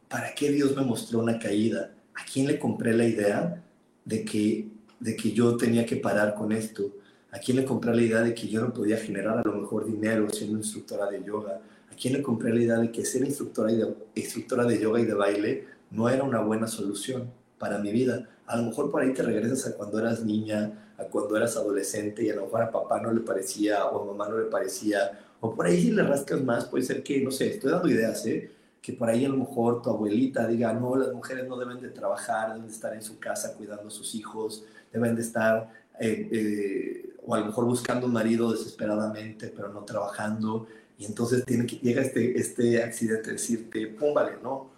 [0.08, 1.94] ¿para qué Dios me mostró una caída?
[2.14, 3.62] ¿A quién le compré la idea
[4.04, 4.66] de que,
[4.98, 6.96] de que yo tenía que parar con esto?
[7.30, 9.86] ¿A quién le compré la idea de que yo no podía generar a lo mejor
[9.86, 11.60] dinero siendo instructora de yoga?
[11.92, 15.04] ¿A quién le compré la idea de que ser instructora, de, instructora de yoga y
[15.04, 17.30] de baile no era una buena solución
[17.64, 18.28] para mi vida?
[18.46, 22.22] a lo mejor por ahí te regresas a cuando eras niña, a cuando eras adolescente
[22.22, 25.18] y a lo mejor a papá no le parecía o a mamá no le parecía,
[25.40, 28.24] o por ahí si le rascas más puede ser que, no sé, estoy dando ideas,
[28.26, 28.50] ¿eh?
[28.82, 31.88] que por ahí a lo mejor tu abuelita diga, no, las mujeres no deben de
[31.88, 36.28] trabajar, deben de estar en su casa cuidando a sus hijos, deben de estar, eh,
[36.30, 40.66] eh, o a lo mejor buscando un marido desesperadamente, pero no trabajando,
[40.98, 44.73] y entonces tiene que, llega este, este accidente de decirte, pum, vale, no,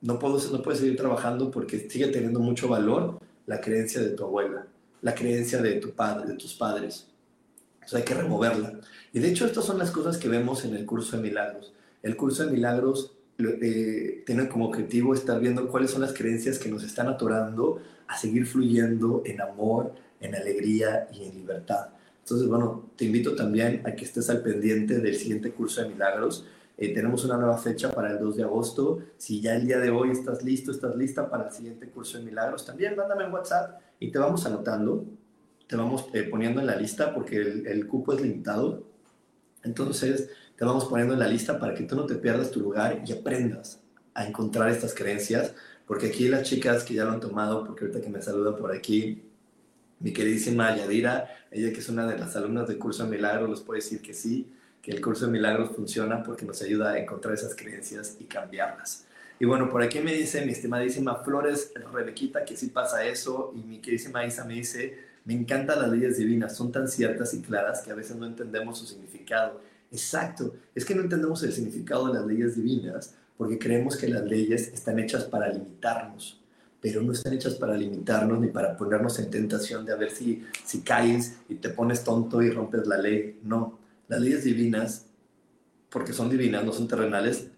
[0.00, 4.24] no, puedo, no puedes seguir trabajando porque sigue teniendo mucho valor la creencia de tu
[4.24, 4.66] abuela,
[5.02, 7.06] la creencia de, tu padre, de tus padres.
[7.92, 8.80] Hay que removerla.
[9.12, 11.72] Y de hecho, estas son las cosas que vemos en el curso de milagros.
[12.02, 16.68] El curso de milagros eh, tiene como objetivo estar viendo cuáles son las creencias que
[16.68, 21.88] nos están atorando a seguir fluyendo en amor, en alegría y en libertad.
[22.22, 26.44] Entonces, bueno, te invito también a que estés al pendiente del siguiente curso de milagros
[26.78, 28.98] eh, tenemos una nueva fecha para el 2 de agosto.
[29.16, 32.24] Si ya el día de hoy estás listo, estás lista para el siguiente curso de
[32.24, 35.06] milagros, también mándame un WhatsApp y te vamos anotando,
[35.66, 38.84] te vamos eh, poniendo en la lista porque el, el, cupo es limitado.
[39.62, 43.02] Entonces, te vamos poniendo en la lista para que tú no te pierdas tu lugar
[43.06, 43.80] y aprendas
[44.12, 45.54] a encontrar estas creencias.
[45.86, 48.72] Porque aquí las chicas que ya lo han tomado, porque ahorita que me saludan por
[48.72, 49.22] aquí,
[50.00, 53.60] mi queridísima Yadira, ella que es una de las alumnas del curso de milagros, les
[53.60, 54.52] puede decir que sí
[54.86, 59.04] que el curso de milagros funciona porque nos ayuda a encontrar esas creencias y cambiarlas.
[59.40, 63.66] Y bueno, por aquí me dice mi estimadísima Flores Rebequita que sí pasa eso y
[63.66, 67.80] mi queridísima Isa me dice, me encantan las leyes divinas, son tan ciertas y claras
[67.80, 69.60] que a veces no entendemos su significado.
[69.90, 74.22] Exacto, es que no entendemos el significado de las leyes divinas porque creemos que las
[74.22, 76.40] leyes están hechas para limitarnos,
[76.80, 80.44] pero no están hechas para limitarnos ni para ponernos en tentación de a ver si,
[80.64, 83.40] si caes y te pones tonto y rompes la ley.
[83.42, 85.06] No, las leyes divinas,
[85.90, 87.48] porque son divinas, no son terrenales,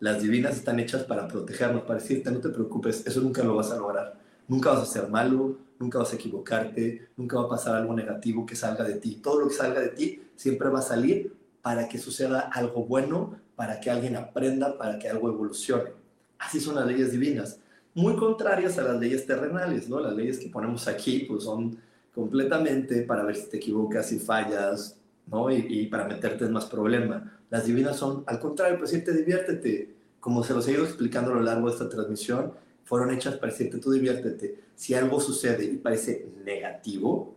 [0.00, 3.70] las divinas están hechas para protegernos, para decirte, no te preocupes, eso nunca lo vas
[3.70, 4.20] a lograr.
[4.46, 8.44] Nunca vas a ser malo, nunca vas a equivocarte, nunca va a pasar algo negativo
[8.44, 9.20] que salga de ti.
[9.22, 13.38] Todo lo que salga de ti siempre va a salir para que suceda algo bueno,
[13.56, 15.92] para que alguien aprenda, para que algo evolucione.
[16.38, 17.58] Así son las leyes divinas,
[17.94, 20.00] muy contrarias a las leyes terrenales, ¿no?
[20.00, 21.78] Las leyes que ponemos aquí pues son
[22.14, 25.50] completamente para ver si te equivocas, si fallas, ¿no?
[25.50, 27.40] Y, para meterte en más problema.
[27.50, 29.94] Las divinas son al contrario, pues te diviértete.
[30.20, 32.52] Como se los he ido explicando a lo largo de esta transmisión,
[32.84, 34.60] fueron hechas para decirte tú diviértete.
[34.74, 37.34] Si algo sucede y parece negativo,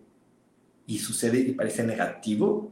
[0.87, 2.71] y sucede y parece negativo,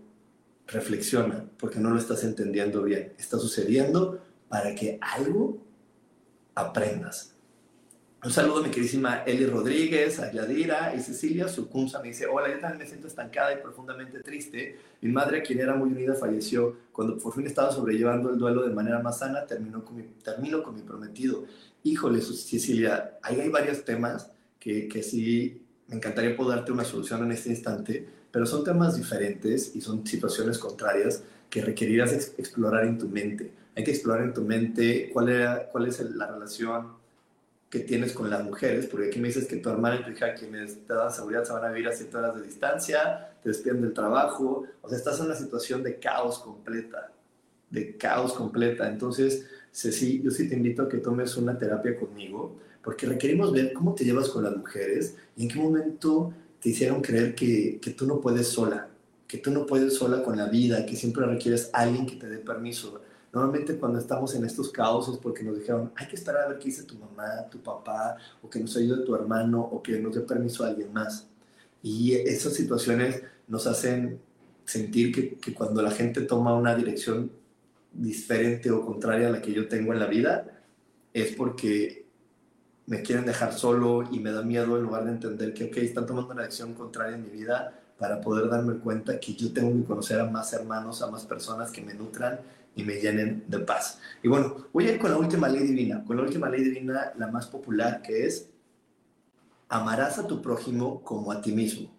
[0.68, 3.14] reflexiona, porque no lo estás entendiendo bien.
[3.20, 5.58] Está sucediendo para que algo
[6.56, 7.35] aprendas.
[8.26, 12.02] Un saludo a mi queridísima Eli Rodríguez, a Yadira y Cecilia Sucunza.
[12.02, 14.80] Me dice, hola, yo también me siento estancada y profundamente triste.
[15.02, 16.76] Mi madre, quien era muy unida, falleció.
[16.92, 20.64] Cuando por fin estaba sobrellevando el duelo de manera más sana, terminó con mi, termino
[20.64, 21.46] con mi prometido.
[21.84, 27.24] Híjole, Cecilia, ahí hay varios temas que, que sí me encantaría poder darte una solución
[27.26, 32.98] en este instante, pero son temas diferentes y son situaciones contrarias que requerirás explorar en
[32.98, 33.52] tu mente.
[33.76, 37.05] Hay que explorar en tu mente cuál, era, cuál es la relación
[37.70, 40.34] que tienes con las mujeres, porque aquí me dices que tu hermana y tu hija,
[40.34, 43.82] quienes te dan seguridad, se van a vivir a 7 horas de distancia, te despiden
[43.82, 47.12] del trabajo, o sea, estás en una situación de caos completa,
[47.70, 48.88] de caos completa.
[48.88, 53.74] Entonces, Ceci, yo sí te invito a que tomes una terapia conmigo, porque requerimos ver
[53.74, 57.92] cómo te llevas con las mujeres y en qué momento te hicieron creer que, que
[57.92, 58.88] tú no puedes sola,
[59.28, 62.30] que tú no puedes sola con la vida, que siempre requieres a alguien que te
[62.30, 63.02] dé permiso.
[63.36, 66.58] Normalmente cuando estamos en estos caos es porque nos dijeron, hay que esperar a ver
[66.58, 70.16] qué dice tu mamá, tu papá, o que nos ayude tu hermano, o que nos
[70.16, 71.28] dé permiso a alguien más.
[71.84, 74.22] Y esas situaciones nos hacen
[74.64, 77.30] sentir que, que cuando la gente toma una dirección
[77.92, 80.64] diferente o contraria a la que yo tengo en la vida,
[81.14, 82.06] es porque
[82.86, 86.06] me quieren dejar solo y me da miedo en lugar de entender que, ok, están
[86.06, 89.84] tomando una acción contraria en mi vida para poder darme cuenta que yo tengo que
[89.84, 92.40] conocer a más hermanos, a más personas que me nutran
[92.76, 94.00] y me llenen de paz.
[94.22, 97.14] Y bueno, voy a ir con la última ley divina, con la última ley divina,
[97.18, 98.50] la más popular, que es
[99.70, 101.92] amarás a tu prójimo como a ti mismo.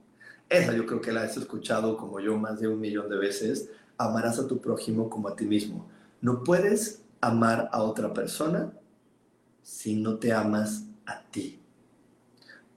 [0.48, 3.70] Esa yo creo que la has escuchado como yo más de un millón de veces.
[3.98, 5.88] Amarás a tu prójimo como a ti mismo.
[6.20, 8.72] No puedes amar a otra persona
[9.62, 11.60] si no te amas a ti.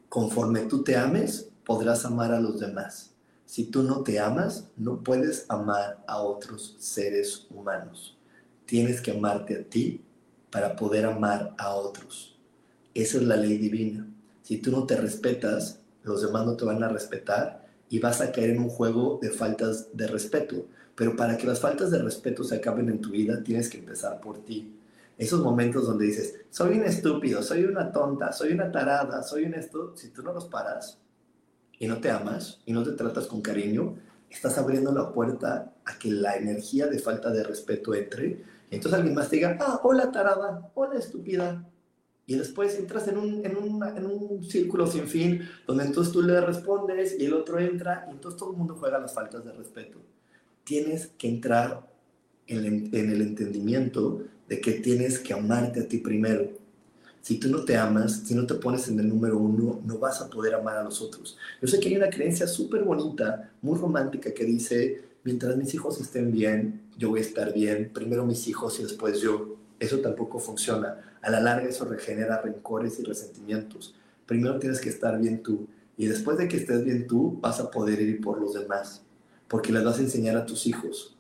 [0.07, 3.13] Conforme tú te ames, podrás amar a los demás.
[3.49, 8.15] Si tú no te amas, no puedes amar a otros seres humanos.
[8.67, 10.05] Tienes que amarte a ti
[10.51, 12.37] para poder amar a otros.
[12.93, 14.07] Esa es la ley divina.
[14.43, 18.31] Si tú no te respetas, los demás no te van a respetar y vas a
[18.31, 20.67] caer en un juego de faltas de respeto.
[20.93, 24.21] Pero para que las faltas de respeto se acaben en tu vida, tienes que empezar
[24.21, 24.77] por ti.
[25.17, 29.55] Esos momentos donde dices, soy un estúpido, soy una tonta, soy una tarada, soy un
[29.55, 30.99] esto, si tú no los paras,
[31.80, 33.95] y no te amas y no te tratas con cariño,
[34.30, 38.43] estás abriendo la puerta a que la energía de falta de respeto entre.
[38.69, 41.65] Y entonces alguien más te diga, ah, hola tarada, hola estúpida.
[42.27, 46.21] Y después entras en un, en, un, en un círculo sin fin, donde entonces tú
[46.21, 49.51] le respondes y el otro entra, y entonces todo el mundo juega las faltas de
[49.51, 49.99] respeto.
[50.63, 51.89] Tienes que entrar
[52.45, 56.51] en, en el entendimiento de que tienes que amarte a ti primero
[57.22, 60.22] si tú no te amas, si no te pones en el número uno, no vas
[60.22, 61.38] a poder amar a los otros.
[61.61, 65.99] Yo sé que hay una creencia súper bonita, muy romántica, que dice, mientras mis hijos
[65.99, 69.57] estén bien, yo voy a estar bien, primero mis hijos y después yo.
[69.80, 71.17] Eso tampoco funciona.
[71.22, 73.95] A la larga eso regenera rencores y resentimientos.
[74.26, 75.67] Primero tienes que estar bien tú
[75.99, 79.01] y después de que estés bien tú, vas a poder ir por los demás,
[79.49, 81.17] porque les vas a enseñar a tus hijos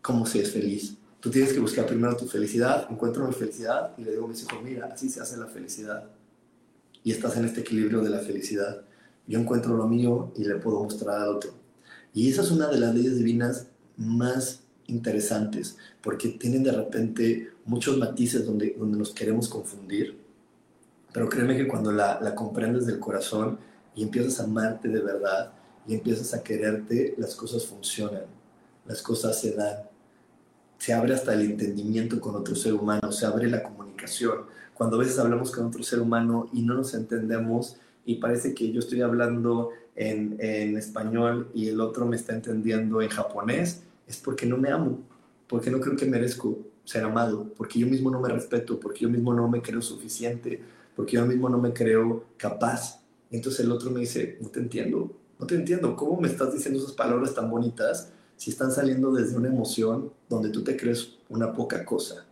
[0.00, 4.02] cómo se es feliz, Tú tienes que buscar primero tu felicidad, encuentro mi felicidad y
[4.02, 6.10] le digo a mis hijos, mira, así se hace la felicidad.
[7.04, 8.82] Y estás en este equilibrio de la felicidad.
[9.28, 11.52] Yo encuentro lo mío y le puedo mostrar al otro.
[12.12, 17.96] Y esa es una de las leyes divinas más interesantes, porque tienen de repente muchos
[17.98, 20.18] matices donde, donde nos queremos confundir.
[21.12, 23.60] Pero créeme que cuando la, la comprendes del corazón
[23.94, 25.52] y empiezas a amarte de verdad
[25.86, 28.24] y empiezas a quererte, las cosas funcionan,
[28.86, 29.91] las cosas se dan
[30.82, 34.46] se abre hasta el entendimiento con otro ser humano, se abre la comunicación.
[34.74, 38.72] Cuando a veces hablamos con otro ser humano y no nos entendemos y parece que
[38.72, 44.16] yo estoy hablando en, en español y el otro me está entendiendo en japonés, es
[44.16, 44.98] porque no me amo,
[45.46, 49.08] porque no creo que merezco ser amado, porque yo mismo no me respeto, porque yo
[49.08, 50.60] mismo no me creo suficiente,
[50.96, 53.00] porque yo mismo no me creo capaz.
[53.30, 56.80] Entonces el otro me dice, no te entiendo, no te entiendo, ¿cómo me estás diciendo
[56.80, 58.10] esas palabras tan bonitas
[58.42, 62.26] si están saliendo desde una emoción donde tú te crees una poca cosa?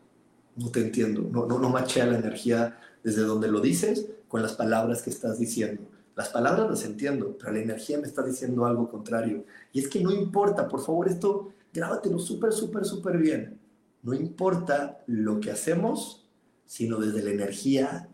[0.57, 4.55] No te entiendo, no, no, no machea la energía desde donde lo dices con las
[4.55, 5.83] palabras que estás diciendo.
[6.17, 9.45] Las palabras las entiendo, pero la energía me está diciendo algo contrario.
[9.73, 13.61] Y es que no importa, por favor, esto grábatelo súper, súper, súper bien.
[14.03, 16.27] No importa lo que hacemos,
[16.67, 18.09] sino desde la energía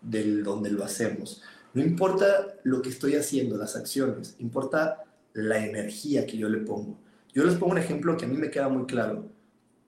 [0.00, 1.42] del donde lo hacemos.
[1.74, 6.96] No importa lo que estoy haciendo, las acciones, importa la energía que yo le pongo.
[7.34, 9.30] Yo les pongo un ejemplo que a mí me queda muy claro.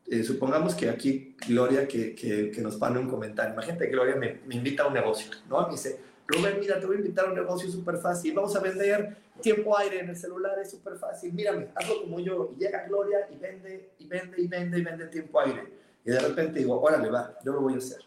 [0.07, 4.16] Eh, supongamos que aquí Gloria, que, que, que, nos pone un comentario, imagínate que Gloria
[4.16, 5.66] me, me, invita a un negocio, ¿no?
[5.66, 8.61] Me dice, Rubén, mira, te voy a invitar a un negocio súper fácil, vamos a
[8.61, 12.53] vender tiempo aire en el celular, es súper fácil, mírame, hazlo como yo.
[12.55, 15.72] Y llega Gloria y vende, y vende, y vende, y vende tiempo aire.
[16.05, 18.03] Y de repente digo, órale, va, yo lo voy a hacer.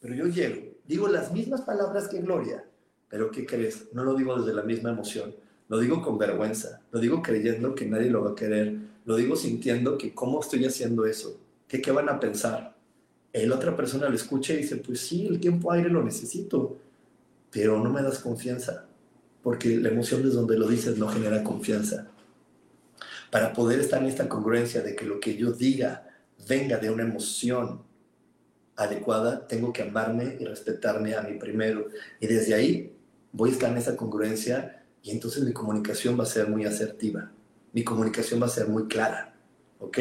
[0.00, 2.64] Pero yo llego, digo las mismas palabras que Gloria,
[3.08, 3.92] pero ¿qué crees?
[3.92, 5.34] No lo digo desde la misma emoción,
[5.72, 9.34] lo digo con vergüenza, lo digo creyendo que nadie lo va a querer, lo digo
[9.36, 12.76] sintiendo que cómo estoy haciendo eso, que qué van a pensar.
[13.32, 16.76] El otra persona lo escucha y dice, pues sí, el tiempo aire lo necesito,
[17.50, 18.84] pero no me das confianza,
[19.42, 22.06] porque la emoción desde donde lo dices no genera confianza.
[23.30, 26.06] Para poder estar en esta congruencia de que lo que yo diga
[26.46, 27.80] venga de una emoción
[28.76, 31.86] adecuada, tengo que amarme y respetarme a mí primero.
[32.20, 32.94] Y desde ahí
[33.32, 37.30] voy a estar en esa congruencia y entonces mi comunicación va a ser muy asertiva.
[37.72, 39.34] Mi comunicación va a ser muy clara.
[39.78, 39.98] ¿Ok?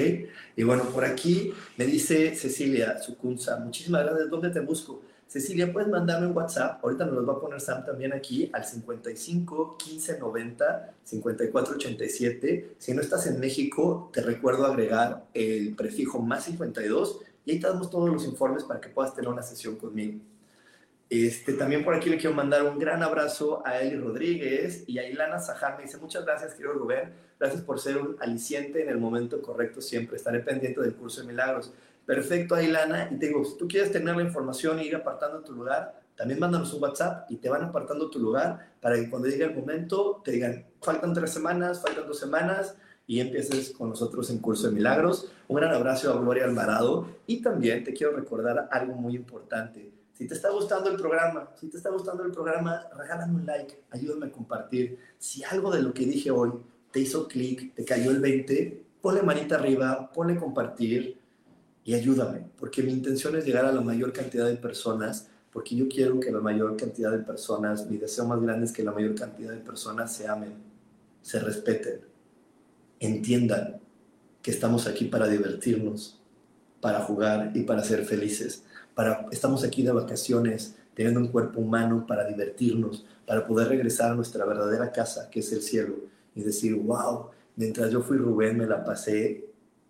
[0.55, 4.29] Y bueno, por aquí me dice Cecilia Sucunza, muchísimas gracias.
[4.29, 5.01] ¿Dónde te busco?
[5.25, 6.83] Cecilia, puedes mandarme un WhatsApp.
[6.83, 12.75] Ahorita nos lo va a poner Sam también aquí al 55 15 90 54 87.
[12.77, 17.67] Si no estás en México, te recuerdo agregar el prefijo más 52 y ahí te
[17.67, 20.19] damos todos los informes para que puedas tener una sesión conmigo.
[21.11, 25.09] Este, también por aquí le quiero mandar un gran abrazo a Eli Rodríguez y a
[25.09, 25.75] Ilana Sajar.
[25.75, 27.11] Me dice muchas gracias, querido Rubén.
[27.37, 30.15] Gracias por ser un aliciente en el momento correcto siempre.
[30.15, 31.73] Estaré pendiente del curso de milagros.
[32.05, 33.09] Perfecto, Ilana.
[33.11, 36.39] Y te digo, si tú quieres tener la información e ir apartando tu lugar, también
[36.39, 40.21] mándanos un WhatsApp y te van apartando tu lugar para que cuando llegue el momento
[40.23, 44.75] te digan, faltan tres semanas, faltan dos semanas y empieces con nosotros en Curso de
[44.75, 45.29] Milagros.
[45.49, 50.00] Un gran abrazo a Gloria Alvarado y también te quiero recordar algo muy importante.
[50.21, 53.85] Si te está gustando el programa, si te está gustando el programa, regálame un like,
[53.89, 54.99] ayúdame a compartir.
[55.17, 56.51] Si algo de lo que dije hoy
[56.91, 61.17] te hizo clic, te cayó el 20, ponle manita arriba, ponle compartir
[61.83, 65.89] y ayúdame, porque mi intención es llegar a la mayor cantidad de personas, porque yo
[65.89, 69.15] quiero que la mayor cantidad de personas, mi deseo más grande es que la mayor
[69.15, 70.53] cantidad de personas se amen,
[71.23, 72.01] se respeten,
[72.99, 73.81] entiendan
[74.43, 76.21] que estamos aquí para divertirnos,
[76.79, 78.65] para jugar y para ser felices.
[78.95, 84.15] Para, estamos aquí de vacaciones, teniendo un cuerpo humano para divertirnos, para poder regresar a
[84.15, 85.95] nuestra verdadera casa, que es el cielo,
[86.35, 89.45] y decir, wow, mientras yo fui Rubén me la pasé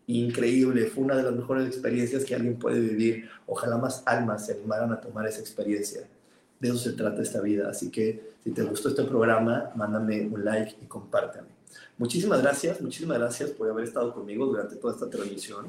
[0.07, 3.29] increíble, fue una de las mejores experiencias que alguien puede vivir.
[3.45, 6.07] Ojalá más almas se animaran a tomar esa experiencia.
[6.59, 7.69] De eso se trata esta vida.
[7.69, 11.47] Así que si te gustó este programa, mándame un like y compártame.
[11.97, 15.65] Muchísimas gracias, muchísimas gracias por haber estado conmigo durante toda esta transmisión.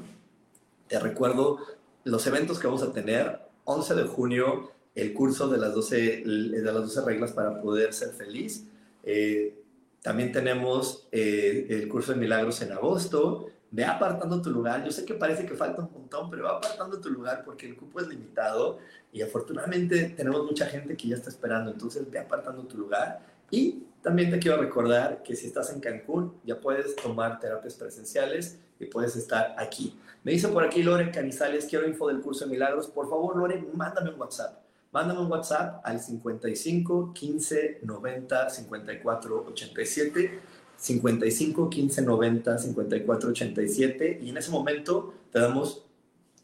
[0.87, 1.59] Te recuerdo
[2.03, 3.39] los eventos que vamos a tener.
[3.65, 8.09] 11 de junio, el curso de las 12, de las 12 reglas para poder ser
[8.09, 8.65] feliz.
[9.03, 9.57] Eh,
[10.01, 13.47] también tenemos eh, el curso de milagros en agosto.
[13.71, 14.83] Ve apartando tu lugar.
[14.83, 17.75] Yo sé que parece que falta un montón, pero va apartando tu lugar porque el
[17.75, 18.79] cupo es limitado
[19.11, 21.71] y afortunadamente tenemos mucha gente que ya está esperando.
[21.71, 26.33] Entonces ve apartando tu lugar y también te quiero recordar que si estás en Cancún,
[26.43, 29.97] ya puedes tomar terapias presenciales y puedes estar aquí.
[30.23, 32.87] Me dice por aquí Lore Canizales, quiero info del curso de milagros.
[32.87, 34.63] Por favor, Lore, mándame un WhatsApp.
[34.93, 40.39] Mándame un WhatsApp al 55 15 90 54 87.
[40.77, 44.19] 55 15 90 54 87.
[44.23, 45.83] Y en ese momento te damos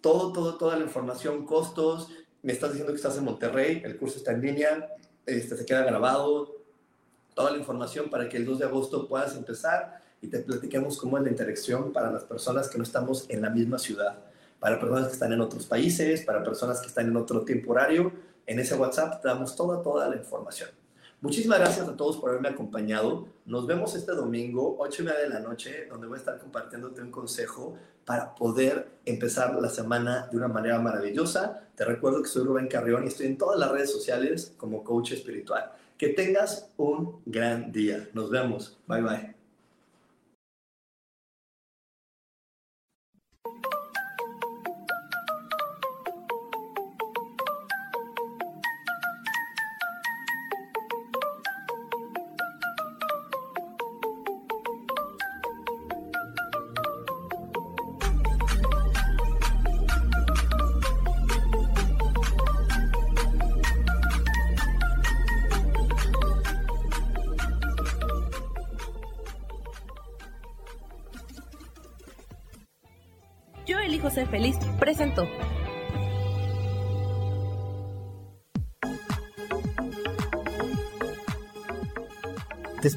[0.02, 2.10] todo, todo, toda la información, costos.
[2.42, 4.90] Me estás diciendo que estás en Monterrey, el curso está en línea,
[5.26, 6.56] este, se queda grabado,
[7.34, 11.18] toda la información para que el 2 de agosto puedas empezar y te platiquemos cómo
[11.18, 14.20] es la interacción para las personas que no estamos en la misma ciudad,
[14.60, 18.12] para personas que están en otros países, para personas que están en otro tiempo horario.
[18.46, 20.70] En ese WhatsApp te damos toda, toda la información.
[21.22, 23.28] Muchísimas gracias a todos por haberme acompañado.
[23.46, 27.02] Nos vemos este domingo, 8 y media de la noche, donde voy a estar compartiéndote
[27.02, 31.68] un consejo para poder empezar la semana de una manera maravillosa.
[31.76, 35.12] Te recuerdo que soy Rubén Carrión y estoy en todas las redes sociales como coach
[35.12, 35.74] espiritual.
[35.98, 38.10] Que tengas un gran día.
[38.14, 38.80] Nos vemos.
[38.88, 39.39] Bye bye.